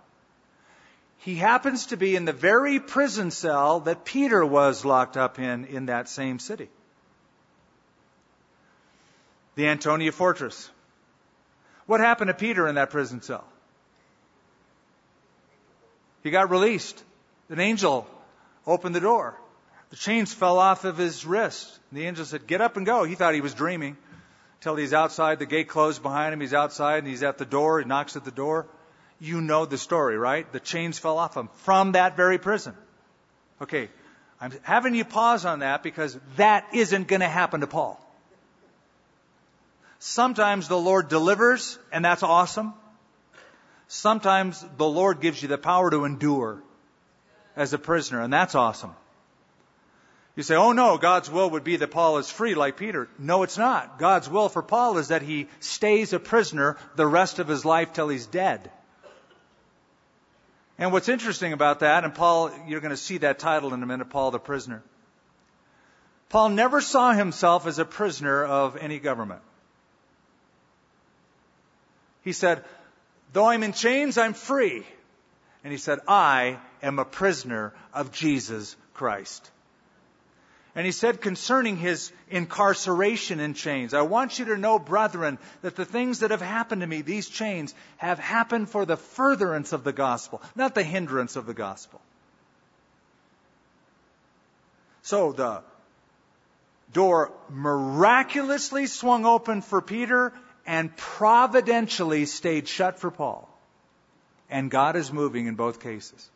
[1.19, 5.65] He happens to be in the very prison cell that Peter was locked up in
[5.65, 6.69] in that same city.
[9.55, 10.69] The Antonia Fortress.
[11.85, 13.45] What happened to Peter in that prison cell?
[16.23, 17.03] He got released.
[17.49, 18.07] An angel
[18.65, 19.37] opened the door.
[19.95, 21.79] The chains fell off of his wrist.
[21.93, 23.05] The angel said, Get up and go.
[23.05, 23.95] He thought he was dreaming.
[24.59, 26.41] Till he's outside, the gate closed behind him.
[26.41, 27.79] He's outside and he's at the door.
[27.79, 28.67] He knocks at the door.
[29.21, 30.51] You know the story, right?
[30.51, 32.75] The chains fell off him from that very prison.
[33.61, 33.87] Okay,
[34.41, 37.97] I'm having you pause on that because that isn't going to happen to Paul.
[39.99, 42.73] Sometimes the Lord delivers, and that's awesome.
[43.87, 46.61] Sometimes the Lord gives you the power to endure
[47.55, 48.93] as a prisoner, and that's awesome.
[50.35, 53.07] You say, oh no, God's will would be that Paul is free like Peter.
[53.17, 53.99] No, it's not.
[53.99, 57.93] God's will for Paul is that he stays a prisoner the rest of his life
[57.93, 58.69] till he's dead.
[60.77, 63.85] And what's interesting about that, and Paul, you're going to see that title in a
[63.85, 64.83] minute, Paul the prisoner.
[66.27, 69.41] Paul never saw himself as a prisoner of any government.
[72.23, 72.65] He said,
[73.31, 74.85] Though I'm in chains, I'm free.
[75.63, 79.49] And he said, I am a prisoner of Jesus Christ.
[80.75, 85.77] And he said concerning his incarceration in chains, I want you to know, brethren, that
[85.77, 89.85] the things that have happened to me, these chains, have happened for the furtherance of
[89.85, 92.01] the gospel, not the hindrance of the gospel.
[95.03, 95.61] So the
[96.91, 100.33] door miraculously swung open for Peter
[100.65, 103.47] and providentially stayed shut for Paul.
[104.49, 106.29] And God is moving in both cases.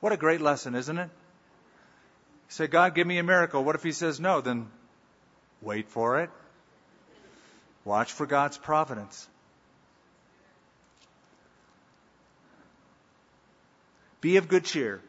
[0.00, 1.10] What a great lesson, isn't it?
[2.48, 3.64] Say, God, give me a miracle.
[3.64, 4.40] What if he says no?
[4.40, 4.68] Then
[5.60, 6.30] wait for it.
[7.84, 9.28] Watch for God's providence.
[14.20, 15.00] Be of good cheer.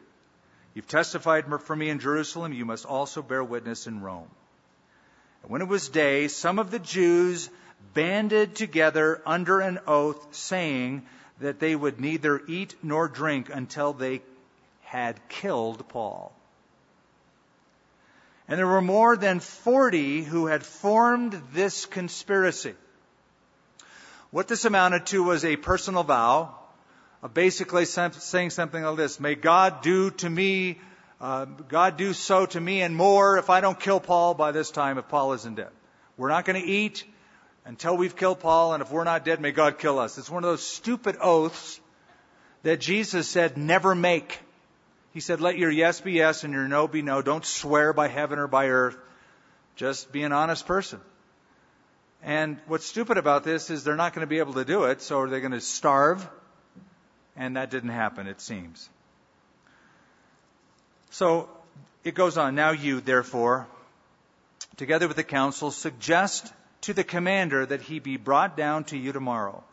[0.74, 2.52] You've testified for me in Jerusalem.
[2.52, 4.28] You must also bear witness in Rome.
[5.42, 7.50] And when it was day, some of the Jews
[7.94, 11.04] banded together under an oath, saying
[11.40, 14.22] that they would neither eat nor drink until they
[14.82, 16.32] had killed Paul.
[18.48, 22.74] And there were more than 40 who had formed this conspiracy.
[24.30, 26.54] What this amounted to was a personal vow
[27.22, 30.78] of basically saying something like this May God do to me,
[31.20, 34.70] uh, God do so to me and more if I don't kill Paul by this
[34.70, 35.70] time, if Paul isn't dead.
[36.16, 37.04] We're not going to eat
[37.64, 40.16] until we've killed Paul, and if we're not dead, may God kill us.
[40.16, 41.80] It's one of those stupid oaths
[42.62, 44.40] that Jesus said never make.
[45.18, 47.22] He said, let your yes be yes and your no be no.
[47.22, 48.96] Don't swear by heaven or by earth.
[49.74, 51.00] Just be an honest person.
[52.22, 55.02] And what's stupid about this is they're not going to be able to do it,
[55.02, 56.24] so are they going to starve?
[57.34, 58.88] And that didn't happen, it seems.
[61.10, 61.48] So
[62.04, 62.54] it goes on.
[62.54, 63.66] Now you, therefore,
[64.76, 66.46] together with the council, suggest
[66.82, 69.64] to the commander that he be brought down to you tomorrow,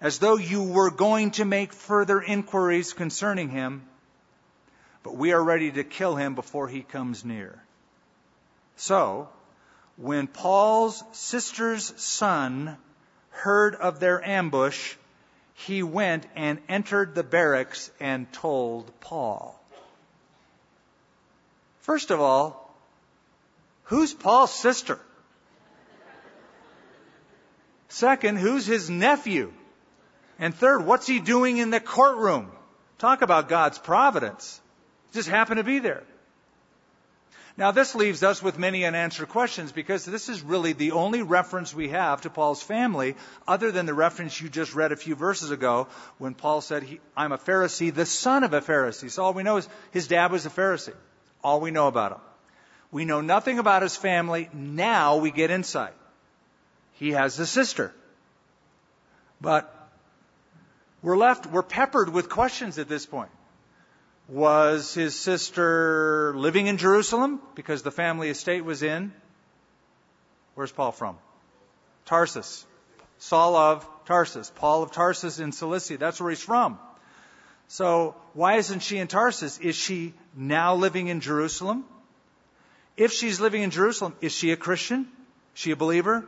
[0.00, 3.82] as though you were going to make further inquiries concerning him,
[5.06, 7.62] but we are ready to kill him before he comes near.
[8.74, 9.28] So,
[9.96, 12.76] when Paul's sister's son
[13.30, 14.96] heard of their ambush,
[15.54, 19.56] he went and entered the barracks and told Paul.
[21.82, 22.76] First of all,
[23.84, 24.98] who's Paul's sister?
[27.90, 29.52] Second, who's his nephew?
[30.40, 32.50] And third, what's he doing in the courtroom?
[32.98, 34.60] Talk about God's providence.
[35.16, 36.02] Just happened to be there.
[37.56, 41.74] Now, this leaves us with many unanswered questions because this is really the only reference
[41.74, 43.16] we have to Paul's family,
[43.48, 45.88] other than the reference you just read a few verses ago
[46.18, 46.86] when Paul said,
[47.16, 49.10] I'm a Pharisee, the son of a Pharisee.
[49.10, 50.92] So all we know is his dad was a Pharisee.
[51.42, 52.20] All we know about him.
[52.90, 54.50] We know nothing about his family.
[54.52, 55.94] Now we get insight.
[56.92, 57.90] He has a sister.
[59.40, 59.72] But
[61.00, 63.30] we're left, we're peppered with questions at this point.
[64.28, 69.12] Was his sister living in Jerusalem because the family estate was in?
[70.54, 71.16] Where's Paul from?
[72.06, 72.66] Tarsus.
[73.18, 74.50] Saul of Tarsus.
[74.56, 75.98] Paul of Tarsus in Cilicia.
[75.98, 76.78] That's where he's from.
[77.68, 79.58] So why isn't she in Tarsus?
[79.58, 81.84] Is she now living in Jerusalem?
[82.96, 85.02] If she's living in Jerusalem, is she a Christian?
[85.54, 86.24] Is she a believer?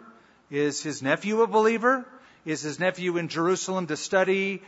[0.51, 2.07] Is his nephew a believer?
[2.44, 4.62] Is his nephew in Jerusalem to study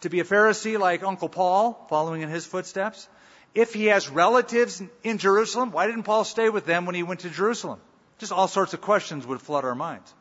[0.00, 3.08] to be a Pharisee like Uncle Paul, following in his footsteps?
[3.54, 7.20] If he has relatives in Jerusalem, why didn't Paul stay with them when he went
[7.20, 7.80] to Jerusalem?
[8.18, 10.12] Just all sorts of questions would flood our minds.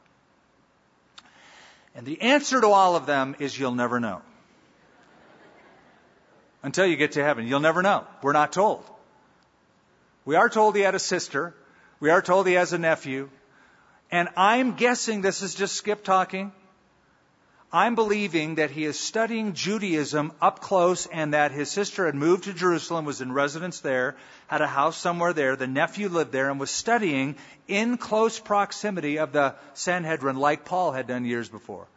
[1.95, 4.22] And the answer to all of them is you'll never know.
[6.64, 8.05] Until you get to heaven, you'll never know.
[8.22, 8.84] We're not told.
[10.26, 11.53] We are told he had a sister.
[11.99, 13.30] We are told he has a nephew.
[14.11, 16.51] And I'm guessing this is just Skip talking.
[17.76, 22.44] I'm believing that he is studying Judaism up close and that his sister had moved
[22.44, 24.16] to Jerusalem, was in residence there,
[24.46, 25.56] had a house somewhere there.
[25.56, 27.36] The nephew lived there and was studying
[27.68, 31.88] in close proximity of the Sanhedrin like Paul had done years before.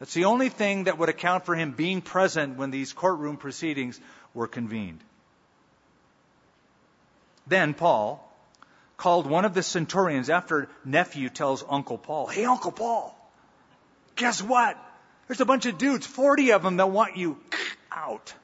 [0.00, 3.98] That's the only thing that would account for him being present when these courtroom proceedings
[4.34, 5.00] were convened.
[7.46, 8.22] Then Paul
[8.98, 13.17] called one of the centurions after nephew tells Uncle Paul, Hey, Uncle Paul,
[14.18, 14.76] guess what?
[15.26, 17.38] There's a bunch of dudes, 40 of them, that want you
[17.90, 18.34] out.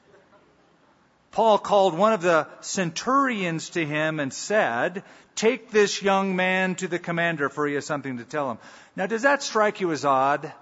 [1.31, 5.03] Paul called one of the centurions to him and said,
[5.35, 8.57] Take this young man to the commander, for he has something to tell him.
[8.95, 10.53] Now, does that strike you as odd?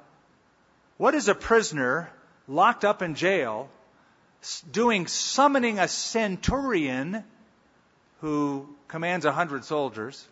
[0.97, 2.09] What is a prisoner
[2.47, 3.70] locked up in jail
[4.72, 7.24] doing summoning a centurion
[8.22, 10.28] who commands a hundred soldiers?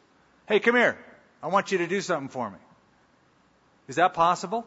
[0.47, 0.97] Hey, come here.
[1.43, 2.57] I want you to do something for me.
[3.91, 4.65] Is that possible?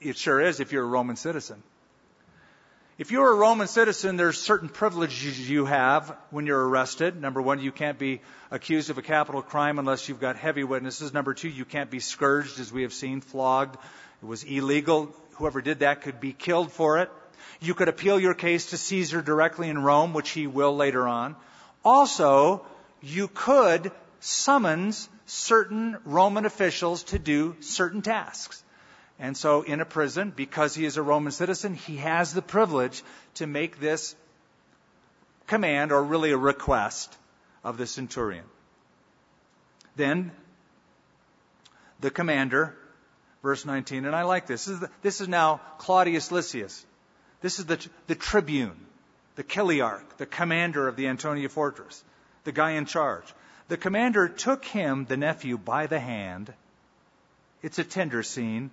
[0.00, 1.60] It sure is if you're a Roman citizen.
[2.96, 7.20] If you're a Roman citizen, there's certain privileges you have when you're arrested.
[7.20, 8.20] Number one, you can't be
[8.52, 11.12] accused of a capital crime unless you've got heavy witnesses.
[11.12, 13.78] Number two, you can't be scourged, as we have seen, flogged.
[14.22, 15.12] It was illegal.
[15.32, 17.10] Whoever did that could be killed for it.
[17.60, 21.34] You could appeal your case to Caesar directly in Rome, which he will later on.
[21.84, 22.64] Also,
[23.02, 28.62] you could summons certain Roman officials to do certain tasks.
[29.18, 33.02] And so in a prison, because he is a Roman citizen, he has the privilege
[33.34, 34.16] to make this
[35.46, 37.16] command, or really a request,
[37.62, 38.44] of the centurion.
[39.96, 40.32] Then,
[42.00, 42.74] the commander,
[43.42, 44.64] verse 19, and I like this.
[44.64, 46.84] This is, the, this is now Claudius Lysias.
[47.40, 48.86] This is the, the tribune,
[49.36, 52.02] the chiliarch, the commander of the Antonia fortress,
[52.44, 53.24] the guy in charge.
[53.68, 56.52] The commander took him, the nephew, by the hand.
[57.62, 58.70] It's a tender scene.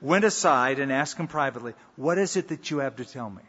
[0.00, 3.42] Went aside and asked him privately, What is it that you have to tell me?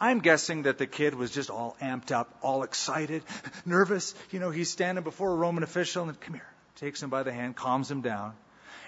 [0.00, 3.22] I'm guessing that the kid was just all amped up, all excited,
[3.64, 4.14] nervous.
[4.32, 7.32] You know, he's standing before a Roman official and come here, takes him by the
[7.32, 8.34] hand, calms him down.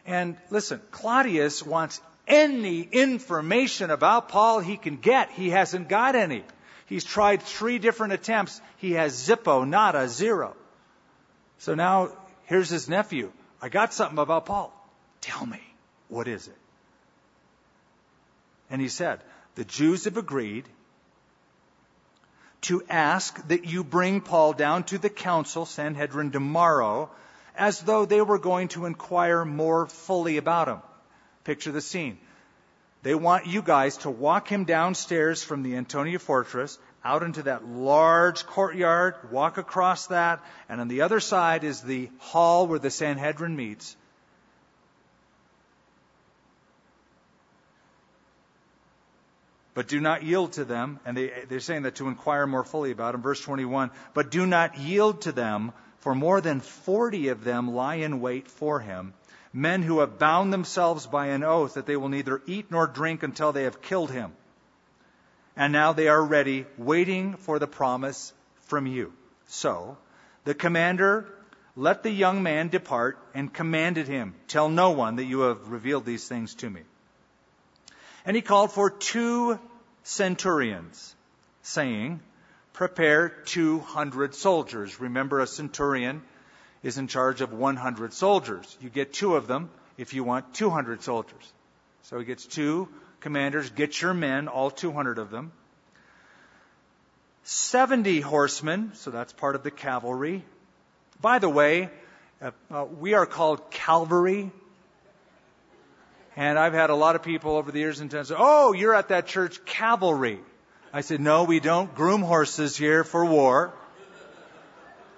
[0.07, 5.31] And listen, Claudius wants any information about Paul he can get.
[5.31, 6.43] He hasn't got any.
[6.87, 8.61] He's tried three different attempts.
[8.77, 10.55] He has zippo, nada, zero.
[11.59, 12.11] So now
[12.45, 13.33] here's his nephew.
[13.63, 14.73] I got something about Paul.
[15.21, 15.63] Tell me,
[16.09, 16.57] what is it?
[18.69, 19.21] And he said,
[19.55, 20.65] The Jews have agreed
[22.63, 27.11] to ask that you bring Paul down to the council, Sanhedrin, tomorrow,
[27.57, 30.79] as though they were going to inquire more fully about him.
[31.45, 32.19] Picture the scene.
[33.05, 37.69] They want you guys to walk him downstairs from the Antonia fortress out into that
[37.69, 42.91] large courtyard, walk across that, and on the other side is the hall where the
[42.91, 43.95] Sanhedrin meets.
[49.75, 52.91] But do not yield to them, and they, they're saying that to inquire more fully
[52.91, 53.21] about him.
[53.21, 57.97] Verse 21, but do not yield to them, for more than 40 of them lie
[57.97, 59.13] in wait for him
[59.55, 63.23] men who have bound themselves by an oath that they will neither eat nor drink
[63.23, 64.33] until they have killed him.
[65.57, 68.33] And now they are ready, waiting for the promise
[68.63, 69.13] from you.
[69.47, 69.97] So,
[70.45, 71.27] the commander
[71.77, 76.05] Let the young man depart, and commanded him, Tell no one that you have revealed
[76.05, 76.83] these things to me.
[78.25, 79.59] And he called for two
[80.05, 81.17] centurions,
[81.63, 82.21] saying,
[82.73, 85.01] Prepare 200 soldiers.
[85.01, 86.23] Remember, a centurion
[86.85, 88.77] is in charge of 100 soldiers.
[88.81, 91.53] You get two of them if you want 200 soldiers.
[92.03, 92.89] So he gets two
[93.21, 95.51] commanders, get your men, all 200 of them.
[97.45, 100.45] 70 horsemen, so that's part of the cavalry.
[101.21, 101.89] By the way,
[102.41, 104.51] uh, uh, we are called Calvary.
[106.37, 108.95] And I've had a lot of people over the years in town say, Oh, you're
[108.95, 110.41] at that church cavalry.
[110.93, 113.73] I said, No, we don't groom horses here for war.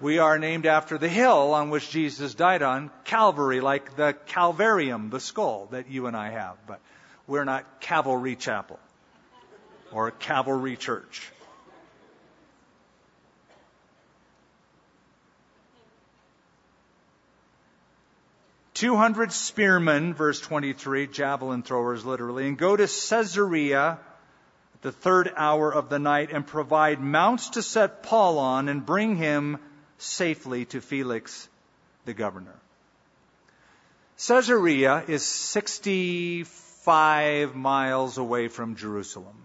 [0.01, 5.11] We are named after the hill on which Jesus died on, Calvary, like the Calvarium,
[5.11, 6.57] the skull that you and I have.
[6.66, 6.80] But
[7.26, 8.78] we're not Cavalry Chapel
[9.92, 11.32] or Cavalry Church.
[18.76, 23.99] 200 spearmen, verse 23, javelin throwers literally, and go to Caesarea
[24.74, 28.84] at the third hour of the night and provide mounts to set Paul on and
[28.84, 29.57] bring him
[29.99, 31.49] safely to Felix
[32.05, 32.55] the governor.
[34.18, 39.36] Caesarea is 65 miles away from Jerusalem.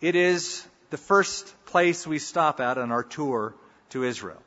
[0.00, 3.54] It is the first place we stop at on our tour
[3.90, 4.42] to Israel.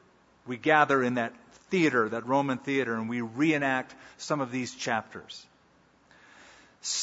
[0.45, 1.34] We gather in that
[1.70, 5.43] theater, that Roman theater, and we reenact some of these chapters.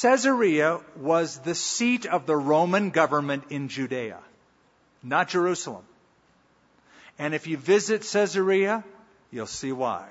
[0.01, 4.21] Caesarea was the seat of the Roman government in Judea,
[5.03, 5.83] not Jerusalem.
[7.19, 8.85] And if you visit Caesarea,
[9.31, 10.09] you'll see why.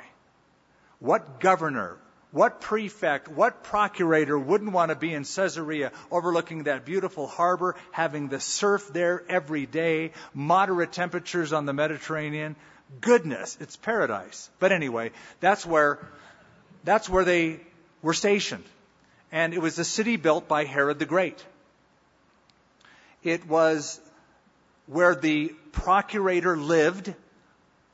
[0.99, 1.97] What governor,
[2.31, 8.27] what prefect, what procurator wouldn't want to be in Caesarea overlooking that beautiful harbor, having
[8.27, 12.55] the surf there every day, moderate temperatures on the Mediterranean?
[12.99, 13.57] goodness.
[13.61, 14.49] It's paradise.
[14.59, 15.99] But anyway, that's where,
[16.83, 17.61] that's where they
[18.01, 18.65] were stationed.
[19.31, 21.43] And it was a city built by Herod the Great.
[23.23, 24.01] It was
[24.87, 27.13] where the procurator lived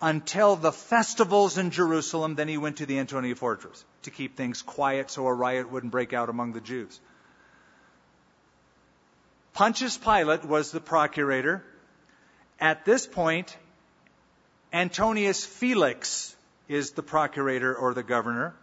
[0.01, 2.35] until the festivals in Jerusalem.
[2.35, 5.91] Then he went to the Antonia fortress to keep things quiet so a riot wouldn't
[5.91, 6.99] break out among the Jews.
[9.53, 11.63] Pontius Pilate was the procurator.
[12.59, 13.57] At this point,
[14.71, 16.35] Antonius Felix
[16.67, 18.53] is the procurator or the governor.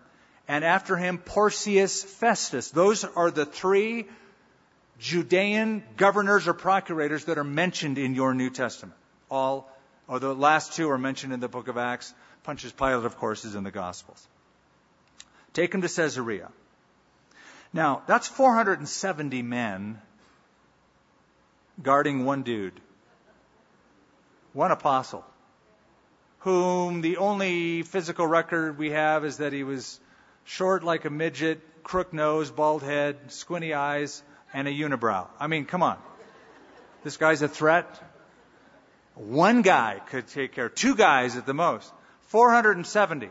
[0.47, 2.71] And after him, Porcius Festus.
[2.71, 4.07] Those are the three
[5.01, 8.97] Judean governors or procurators that are mentioned in your New Testament.
[9.35, 9.71] All,
[10.09, 12.15] or the last two are mentioned in the book of Acts.
[12.45, 14.27] Pontius Pilate, of course, is in the Gospels.
[15.53, 16.51] Take him to Caesarea.
[17.73, 20.01] Now, that's 470 men
[21.83, 22.81] guarding one dude,
[24.53, 25.25] one apostle
[26.45, 29.99] whom the only physical record we have is that he was
[30.45, 34.23] short like a midget, crook nose, bald head, squinty eyes,
[34.53, 35.27] and a unibrow.
[35.41, 35.97] I mean, come on.
[37.03, 37.87] This guy's a threat.
[39.15, 41.93] One guy could take care, two guys at the most.
[42.29, 43.31] 470.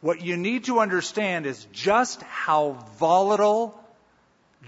[0.00, 3.80] What you need to understand is just how volatile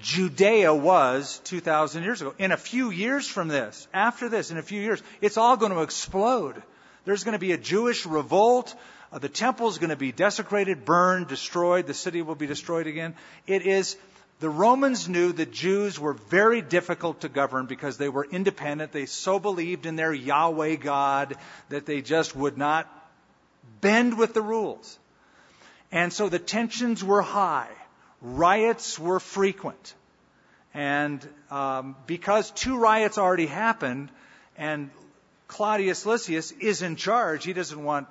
[0.03, 2.35] Judea was 2,000 years ago.
[2.39, 5.73] In a few years from this, after this, in a few years, it's all going
[5.73, 6.61] to explode.
[7.05, 8.75] There's going to be a Jewish revolt.
[9.13, 11.87] Uh, the temple is going to be desecrated, burned, destroyed.
[11.87, 13.15] The city will be destroyed again.
[13.47, 13.97] It is,
[14.39, 18.93] the Romans knew the Jews were very difficult to govern because they were independent.
[18.93, 21.37] They so believed in their Yahweh God
[21.71, 22.87] that they just would not
[23.81, 24.99] bend with the rules.
[25.91, 27.71] And so the tensions were high.
[28.21, 29.95] Riots were frequent.
[30.75, 34.11] And um, because two riots already happened,
[34.59, 34.91] and
[35.49, 38.09] Claudius Lysias is in charge, he doesn't want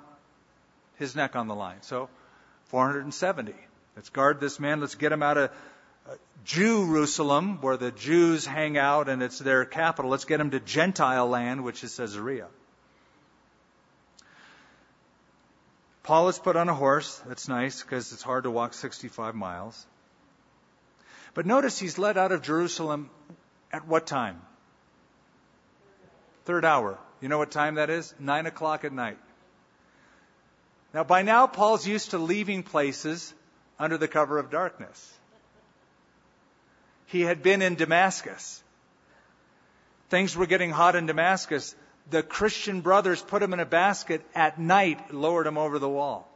[0.96, 1.82] his neck on the line.
[1.82, 2.08] So,
[2.66, 3.54] 470.
[3.94, 4.80] Let's guard this man.
[4.80, 5.50] Let's get him out of
[6.44, 10.10] Jerusalem, where the Jews hang out and it's their capital.
[10.10, 12.46] Let's get him to Gentile land, which is Caesarea.
[16.04, 17.20] Paul is put on a horse.
[17.26, 19.84] That's nice because it's hard to walk 65 miles.
[21.34, 23.10] But notice he's led out of Jerusalem
[23.72, 24.40] at what time?
[26.44, 26.96] Third hour.
[27.20, 28.14] You know what time that is?
[28.20, 29.18] Nine o'clock at night.
[30.94, 33.34] Now, by now, Paul's used to leaving places
[33.78, 35.12] under the cover of darkness.
[37.06, 38.62] He had been in Damascus.
[40.08, 41.74] Things were getting hot in Damascus.
[42.10, 46.28] The Christian brothers put him in a basket at night, lowered him over the wall.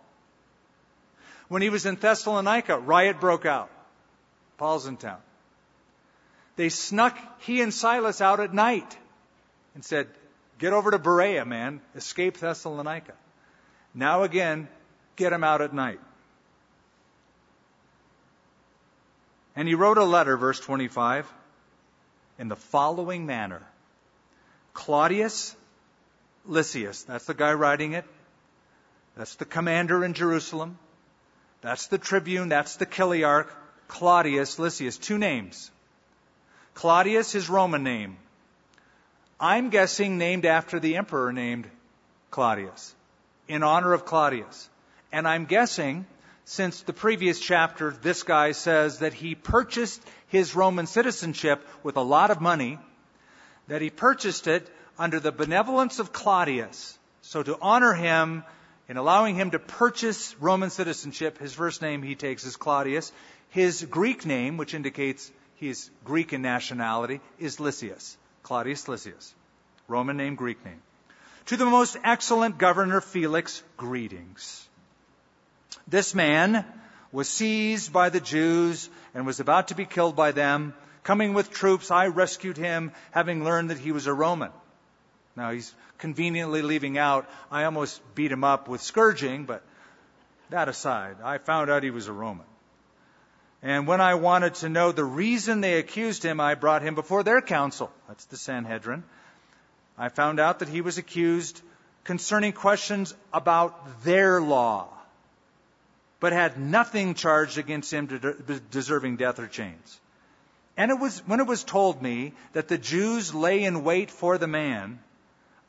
[1.49, 3.71] When he was in Thessalonica, riot broke out.
[4.57, 5.19] Paul's in town.
[6.57, 8.97] They snuck he and Silas out at night
[9.75, 10.09] and said,
[10.59, 11.81] Get over to Berea, man.
[11.97, 13.15] Escape Thessalonica.
[13.95, 14.69] Now again,
[15.17, 16.01] get him out at night.
[19.57, 21.31] And he wrote a letter, verse 25,
[22.39, 23.63] in the following manner
[24.73, 25.55] Claudius
[26.47, 28.05] Lysias, that's the guy writing it,
[29.17, 30.79] that's the commander in Jerusalem,
[31.61, 33.49] that's the tribune, that's the chiliarch,
[33.89, 34.97] Claudius Lysias.
[34.99, 35.71] Two names.
[36.75, 38.17] Claudius, his Roman name.
[39.39, 41.67] I'm guessing named after the emperor named
[42.31, 42.95] Claudius,
[43.49, 44.69] in honor of Claudius.
[45.13, 46.07] And I'm guessing
[46.51, 52.03] since the previous chapter, this guy says that he purchased his Roman citizenship with a
[52.03, 52.81] lot of money,
[53.69, 56.99] that he purchased it under the benevolence of Claudius.
[57.23, 58.43] So to honor him
[58.89, 63.13] in allowing him to purchase Roman citizenship, his first name he takes is Claudius.
[63.51, 68.17] His Greek name, which indicates he's Greek in nationality, is Lysias.
[68.43, 69.33] Claudius Lysias.
[69.87, 70.83] Roman name, Greek name.
[71.47, 74.69] To the most excellent governor Felix, greetings.
[75.91, 76.65] This man
[77.11, 80.73] was seized by the Jews and was about to be killed by them.
[81.03, 84.53] Coming with troops, I rescued him, having learned that he was a Roman.
[85.35, 89.65] Now he's conveniently leaving out, I almost beat him up with scourging, but
[90.51, 92.47] that aside, I found out he was a Roman.
[93.63, 97.23] And when I wanted to know the reason they accused him, I brought him before
[97.23, 97.91] their council.
[98.09, 99.03] That's the Sanhedrin.
[99.99, 101.61] I found out that he was accused
[102.05, 104.89] concerning questions about their law
[106.21, 108.07] but had nothing charged against him
[108.71, 109.99] deserving death or chains.
[110.77, 114.39] And it was, when it was told me that the Jews lay in wait for
[114.39, 115.01] the man,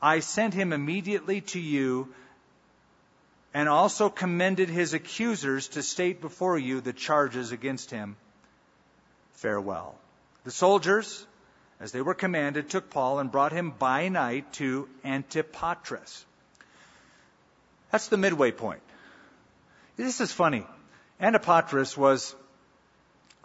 [0.00, 2.12] I sent him immediately to you
[3.54, 8.16] and also commended his accusers to state before you the charges against him.
[9.34, 9.94] Farewell.
[10.44, 11.26] The soldiers,
[11.80, 16.24] as they were commanded, took Paul and brought him by night to Antipatris.
[17.90, 18.82] That's the midway point.
[19.96, 20.66] This is funny.
[21.20, 22.34] Antipatris was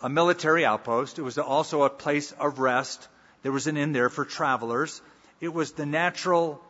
[0.01, 1.19] a military outpost.
[1.19, 3.07] It was also a place of rest.
[3.43, 5.01] There was an inn there for travelers.
[5.41, 6.61] It was the natural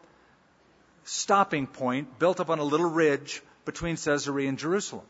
[1.03, 5.05] stopping point built up on a little ridge between Caesarea and Jerusalem.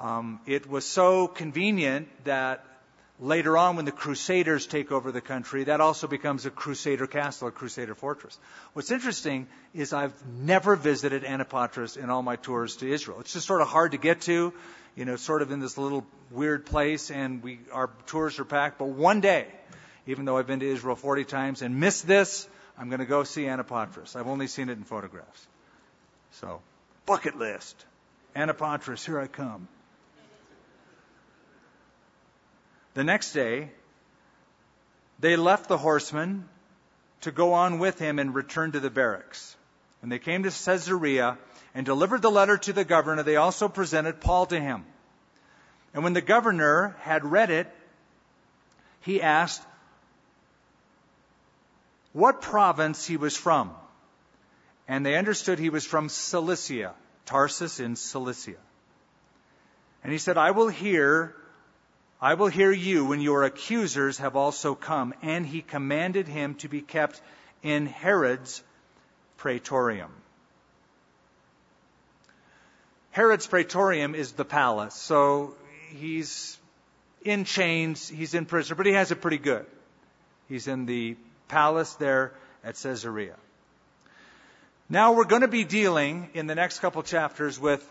[0.00, 2.64] Um, it was so convenient that
[3.24, 7.48] Later on, when the Crusaders take over the country, that also becomes a Crusader castle,
[7.48, 8.38] a Crusader fortress.
[8.74, 13.20] What's interesting is I've never visited Antipatris in all my tours to Israel.
[13.20, 14.52] It's just sort of hard to get to,
[14.94, 18.78] you know, sort of in this little weird place, and we, our tours are packed.
[18.78, 19.46] But one day,
[20.06, 22.46] even though I've been to Israel 40 times and missed this,
[22.76, 24.16] I'm going to go see Antipatris.
[24.16, 25.46] I've only seen it in photographs.
[26.32, 26.60] So,
[27.06, 27.86] bucket list.
[28.36, 29.66] Antipatris, here I come.
[32.94, 33.70] The next day,
[35.18, 36.48] they left the horsemen
[37.22, 39.56] to go on with him and return to the barracks.
[40.00, 41.38] When they came to Caesarea
[41.74, 44.84] and delivered the letter to the governor, they also presented Paul to him.
[45.92, 47.72] And when the governor had read it,
[49.00, 49.62] he asked
[52.12, 53.72] what province he was from.
[54.86, 56.94] And they understood he was from Cilicia,
[57.26, 58.60] Tarsus in Cilicia.
[60.02, 61.34] And he said, I will hear
[62.24, 65.12] I will hear you when your accusers have also come.
[65.20, 67.20] And he commanded him to be kept
[67.62, 68.62] in Herod's
[69.36, 70.10] praetorium.
[73.10, 74.94] Herod's praetorium is the palace.
[74.94, 75.54] So
[75.90, 76.58] he's
[77.26, 79.66] in chains, he's in prison, but he has it pretty good.
[80.48, 81.16] He's in the
[81.48, 82.32] palace there
[82.64, 83.36] at Caesarea.
[84.88, 87.86] Now we're going to be dealing in the next couple chapters with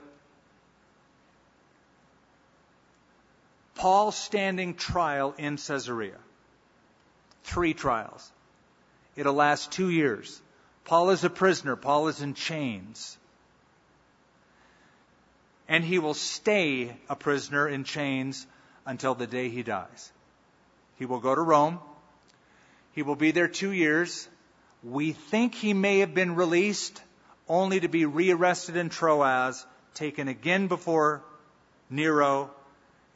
[3.84, 6.18] Paul standing trial in Caesarea.
[7.44, 8.32] Three trials.
[9.18, 10.42] It'll last two years.
[10.86, 11.76] Paul is a prisoner.
[11.76, 13.18] Paul is in chains.
[15.68, 18.48] And he will stay a prisoner in chains
[18.86, 20.14] until the day he dies.
[20.96, 21.82] He will go to Rome.
[22.94, 24.30] He will be there two years.
[24.82, 27.04] We think he may have been released
[27.50, 31.22] only to be rearrested in Troas, taken again before
[31.90, 32.50] Nero,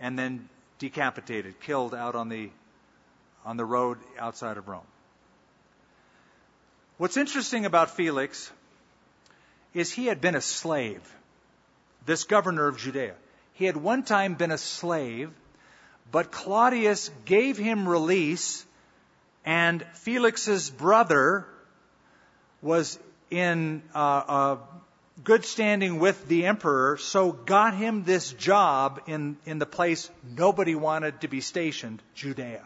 [0.02, 0.50] and then
[0.80, 2.50] decapitated, killed out on the,
[3.46, 4.82] on the road outside of Rome.
[6.98, 8.52] What's interesting about Felix
[9.74, 11.02] is he had been a slave,
[12.06, 13.14] this governor of Judea.
[13.54, 15.32] He had one time been a slave,
[16.12, 18.66] but Claudius gave him release,
[19.46, 21.46] and Felix's brother
[22.62, 22.98] was
[23.30, 24.58] in uh,
[25.24, 30.76] good standing with the emperor, so got him this job in, in the place nobody
[30.76, 32.66] wanted to be stationed, Judea.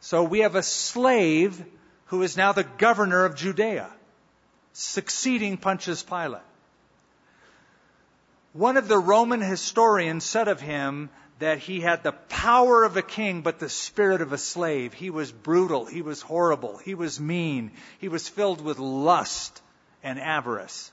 [0.00, 1.62] So we have a slave
[2.06, 3.90] who is now the governor of Judea,
[4.72, 6.42] succeeding Pontius Pilate.
[8.52, 13.02] One of the Roman historians said of him that he had the power of a
[13.02, 14.92] king, but the spirit of a slave.
[14.92, 15.86] He was brutal.
[15.86, 16.78] He was horrible.
[16.78, 17.70] He was mean.
[17.98, 19.62] He was filled with lust
[20.02, 20.90] and avarice.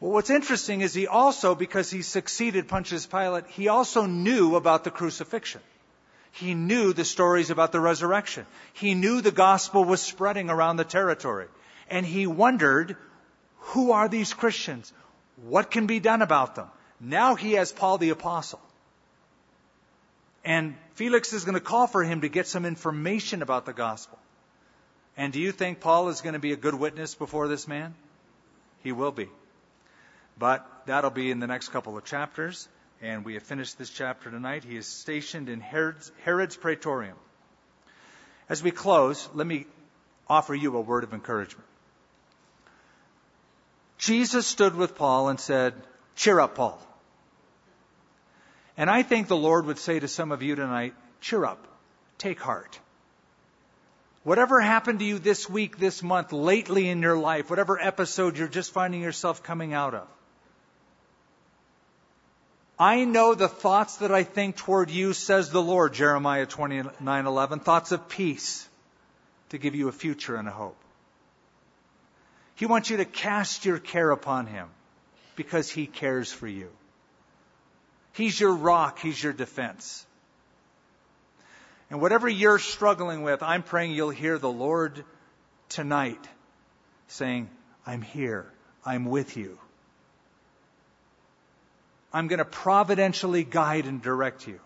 [0.00, 4.82] Well, what's interesting is he also, because he succeeded Pontius Pilate, he also knew about
[4.82, 5.60] the crucifixion.
[6.32, 8.46] He knew the stories about the resurrection.
[8.72, 11.48] He knew the gospel was spreading around the territory.
[11.90, 12.96] And he wondered,
[13.58, 14.90] who are these Christians?
[15.42, 16.68] What can be done about them?
[16.98, 18.60] Now he has Paul the apostle.
[20.44, 24.18] And Felix is going to call for him to get some information about the gospel.
[25.16, 27.94] And do you think Paul is going to be a good witness before this man?
[28.82, 29.28] He will be.
[30.40, 32.66] But that'll be in the next couple of chapters.
[33.02, 34.64] And we have finished this chapter tonight.
[34.64, 37.16] He is stationed in Herod's, Herod's Praetorium.
[38.48, 39.66] As we close, let me
[40.28, 41.68] offer you a word of encouragement.
[43.98, 45.74] Jesus stood with Paul and said,
[46.16, 46.80] Cheer up, Paul.
[48.78, 51.66] And I think the Lord would say to some of you tonight, cheer up,
[52.16, 52.80] take heart.
[54.22, 58.48] Whatever happened to you this week, this month, lately in your life, whatever episode you're
[58.48, 60.08] just finding yourself coming out of,
[62.80, 67.92] I know the thoughts that I think toward you, says the Lord, Jeremiah 29:11, thoughts
[67.92, 68.66] of peace
[69.50, 70.78] to give you a future and a hope.
[72.54, 74.70] He wants you to cast your care upon him
[75.36, 76.70] because he cares for you.
[78.14, 78.98] He's your rock.
[78.98, 80.06] He's your defense.
[81.90, 85.04] And whatever you're struggling with, I'm praying you'll hear the Lord
[85.68, 86.26] tonight
[87.08, 87.50] saying,
[87.86, 88.50] I'm here.
[88.86, 89.58] I'm with you.
[92.12, 94.60] I'm going to providentially guide and direct you.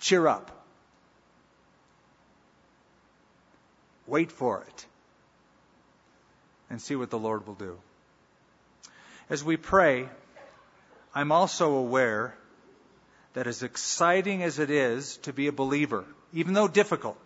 [0.00, 0.50] Cheer up.
[4.06, 4.86] Wait for it.
[6.68, 7.78] And see what the Lord will do.
[9.28, 10.08] As we pray,
[11.14, 12.34] I'm also aware
[13.34, 17.18] that as exciting as it is to be a believer, even though difficult,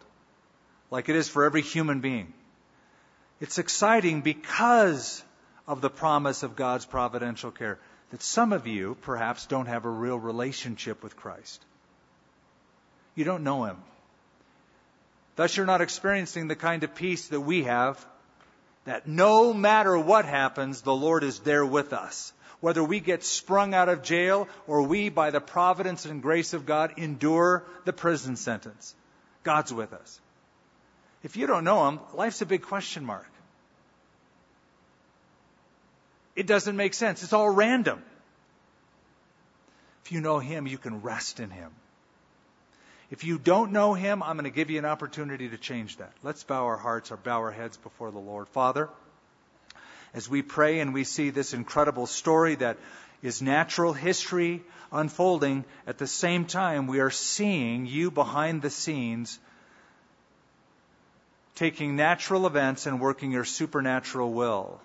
[0.91, 2.32] like it is for every human being,
[3.41, 5.22] it's exciting because
[5.67, 7.79] of the promise of God's providential care
[8.11, 11.65] that some of you perhaps don't have a real relationship with Christ.
[13.15, 13.77] You don't know Him.
[15.37, 18.05] Thus, you're not experiencing the kind of peace that we have,
[18.85, 22.33] that no matter what happens, the Lord is there with us
[22.65, 26.65] whether we get sprung out of jail or we, by the providence and grace of
[26.65, 28.95] God, endure the prison sentence.
[29.43, 30.19] God's with us.
[31.23, 33.27] If you don't know Him, life's a big question mark.
[36.37, 37.22] It doesn't make sense.
[37.22, 38.03] It's all random.
[40.05, 41.70] If you know Him, you can rest in Him.
[43.11, 46.12] If you don't know Him, I'm going to give you an opportunity to change that.
[46.22, 48.49] Let's bow our hearts or bow our heads before the Lord.
[48.49, 48.89] Father,
[50.12, 52.78] as we pray and we see this incredible story that
[53.22, 54.62] is natural history
[54.93, 59.39] unfolding, at the same time, we are seeing you behind the scenes
[61.55, 64.80] taking natural events and working your supernatural will.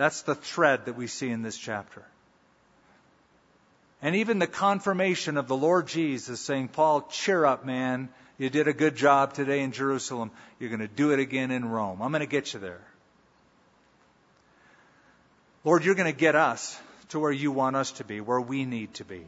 [0.00, 2.02] That's the thread that we see in this chapter.
[4.00, 8.08] And even the confirmation of the Lord Jesus saying, Paul, cheer up, man.
[8.38, 10.30] You did a good job today in Jerusalem.
[10.58, 12.00] You're going to do it again in Rome.
[12.00, 12.80] I'm going to get you there.
[15.64, 16.80] Lord, you're going to get us
[17.10, 19.26] to where you want us to be, where we need to be.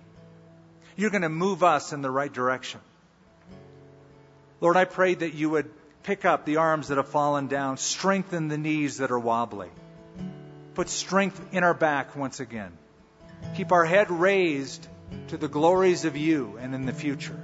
[0.97, 2.81] You're going to move us in the right direction.
[4.63, 5.71] Lord, I pray that you would
[6.03, 9.69] pick up the arms that have fallen down, strengthen the knees that are wobbly,
[10.75, 12.73] put strength in our back once again.
[13.57, 14.87] Keep our head raised
[15.29, 17.39] to the glories of you and in the future.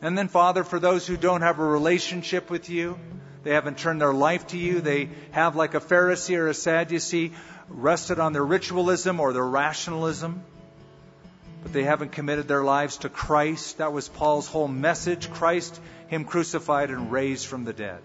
[0.00, 2.98] And then, Father, for those who don't have a relationship with you,
[3.44, 4.80] they haven't turned their life to you.
[4.80, 7.32] They have, like a Pharisee or a Sadducee,
[7.68, 10.42] rested on their ritualism or their rationalism.
[11.62, 13.78] But they haven't committed their lives to Christ.
[13.78, 18.00] That was Paul's whole message Christ, Him crucified and raised from the dead.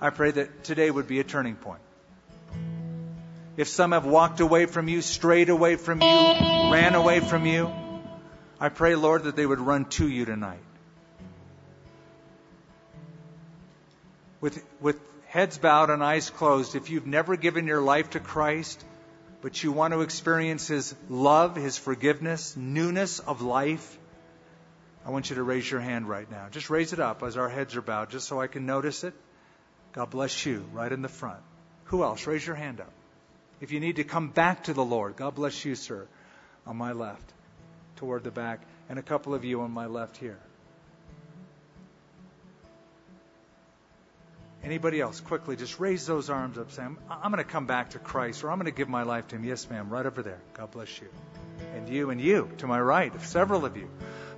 [0.00, 1.82] I pray that today would be a turning point.
[3.56, 7.70] If some have walked away from you, strayed away from you, ran away from you,
[8.58, 10.60] I pray, Lord, that they would run to you tonight.
[14.40, 18.84] with, with heads bowed and eyes closed, if you've never given your life to Christ,
[19.42, 23.98] but you want to experience His love, His forgiveness, newness of life,
[25.04, 26.48] I want you to raise your hand right now.
[26.50, 29.14] Just raise it up as our heads are bowed, just so I can notice it.
[29.92, 31.40] God bless you, right in the front.
[31.86, 32.26] Who else?
[32.26, 32.92] Raise your hand up.
[33.60, 36.06] If you need to come back to the Lord, God bless you, sir,
[36.66, 37.32] on my left,
[37.96, 40.38] toward the back, and a couple of you on my left here.
[44.62, 45.20] Anybody else?
[45.20, 46.70] Quickly, just raise those arms up.
[46.70, 49.04] Say, I'm, I'm going to come back to Christ, or I'm going to give my
[49.04, 49.44] life to Him.
[49.44, 49.88] Yes, ma'am.
[49.88, 50.38] Right over there.
[50.54, 51.08] God bless you.
[51.74, 53.88] And you and you to my right, several of you.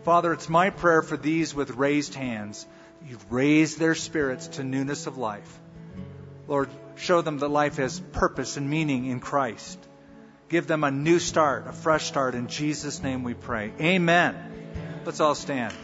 [0.04, 2.66] Father, it's my prayer for these with raised hands.
[3.06, 5.60] You've raised their spirits to newness of life.
[6.48, 9.78] Lord, show them that life has purpose and meaning in Christ.
[10.48, 12.34] Give them a new start, a fresh start.
[12.34, 13.72] In Jesus' name we pray.
[13.80, 14.36] Amen.
[15.04, 15.74] Let's all stand.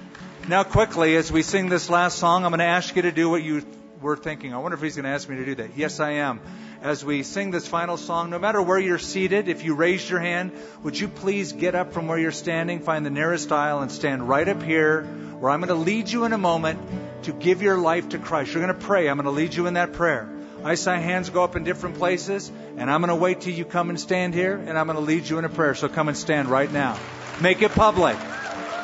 [0.46, 3.28] Now, quickly, as we sing this last song, I'm going to ask you to do
[3.28, 3.64] what you
[4.00, 4.54] were thinking.
[4.54, 5.76] I wonder if he's going to ask me to do that.
[5.76, 6.40] Yes, I am.
[6.81, 10.20] As we sing this final song, no matter where you're seated, if you raised your
[10.20, 10.53] hand,
[10.85, 14.29] would you please get up from where you're standing, find the nearest aisle, and stand
[14.29, 15.03] right up here,
[15.41, 16.79] where I'm going to lead you in a moment
[17.24, 18.55] to give your life to Christ.
[18.55, 19.09] You're going to pray.
[19.09, 20.31] I'm going to lead you in that prayer.
[20.64, 23.64] I saw hands go up in different places, and I'm going to wait till you
[23.64, 25.74] come and stand here, and I'm going to lead you in a prayer.
[25.74, 26.97] So come and stand right now.
[27.41, 28.16] Make it public.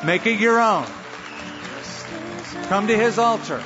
[0.03, 0.85] Make it your own.
[2.67, 3.63] Come to his altar.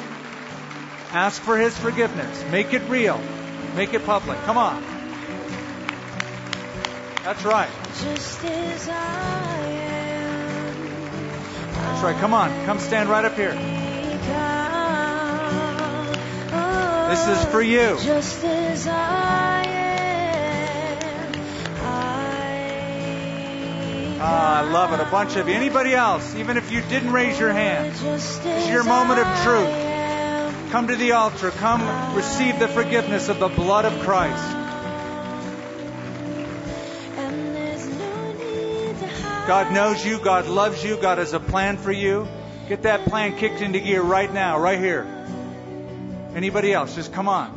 [1.11, 2.43] Ask for his forgiveness.
[2.51, 3.19] Make it real.
[3.79, 4.37] Make it public.
[4.39, 4.83] Come on.
[7.23, 7.69] That's right.
[8.03, 10.75] Just as I am.
[11.75, 12.17] That's right.
[12.17, 12.65] Come on.
[12.65, 13.53] Come stand right up here.
[17.09, 17.97] This is for you.
[18.01, 21.31] Just as I am.
[24.19, 24.99] Ah, I love it.
[24.99, 25.53] A bunch of you.
[25.53, 29.88] Anybody else, even if you didn't raise your hand, it's your moment of truth.
[30.69, 31.49] Come to the altar.
[31.49, 34.55] Come receive the forgiveness of the blood of Christ.
[39.47, 40.19] God knows you.
[40.19, 40.97] God loves you.
[40.97, 42.27] God has a plan for you.
[42.67, 45.07] Get that plan kicked into gear right now, right here.
[46.35, 46.93] Anybody else?
[46.93, 47.55] Just come on.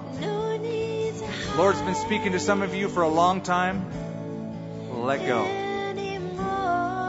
[1.58, 3.92] Lord's been speaking to some of you for a long time.
[4.90, 5.42] Let go.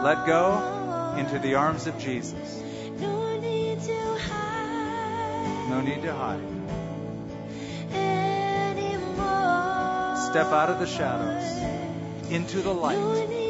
[0.03, 2.61] Let go into the arms of Jesus.
[5.73, 6.39] No need to hide.
[10.29, 13.42] Step out of the shadows into the light.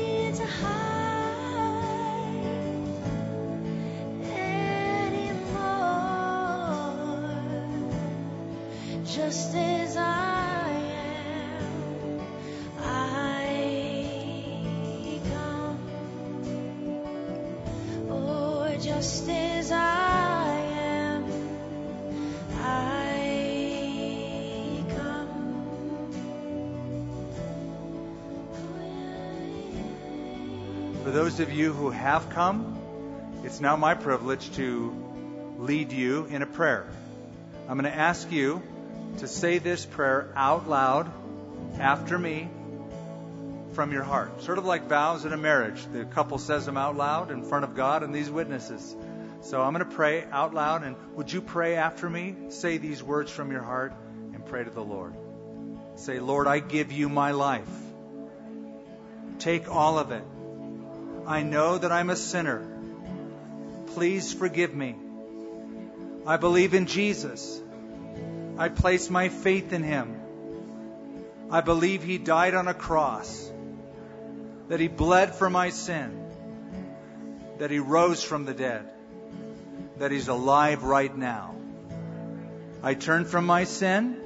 [31.54, 32.80] You who have come,
[33.44, 36.88] it's now my privilege to lead you in a prayer.
[37.68, 38.62] I'm going to ask you
[39.20, 41.12] to say this prayer out loud
[41.80, 42.50] after me
[43.74, 44.42] from your heart.
[44.42, 45.86] Sort of like vows in a marriage.
[45.92, 48.96] The couple says them out loud in front of God and these witnesses.
[49.42, 52.36] So I'm going to pray out loud, and would you pray after me?
[52.50, 53.94] Say these words from your heart
[54.34, 55.14] and pray to the Lord.
[55.96, 57.68] Say, Lord, I give you my life.
[59.40, 60.24] Take all of it
[61.26, 62.68] I know that I'm a sinner.
[63.94, 64.96] Please forgive me.
[66.28, 67.62] I believe in Jesus.
[68.58, 70.20] I place my faith in him.
[71.50, 73.52] I believe he died on a cross,
[74.68, 76.26] that he bled for my sin,
[77.60, 78.90] that he rose from the dead,
[80.00, 81.56] that he's alive right now.
[82.82, 84.20] I turn from my sin.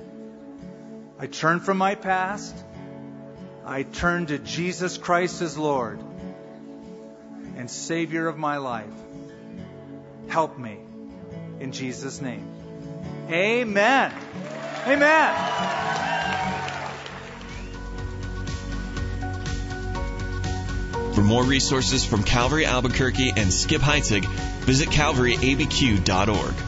[1.20, 2.56] I turn from my past.
[3.66, 6.07] I turn to Jesus Christ as Lord
[7.58, 8.94] and Savior of my life.
[10.28, 10.80] Help me
[11.60, 12.48] in Jesus' name.
[13.30, 14.14] Amen.
[14.86, 15.34] Amen.
[21.14, 24.24] For more resources from Calvary Albuquerque and Skip Heitzig,
[24.66, 26.67] visit calvaryabq.org.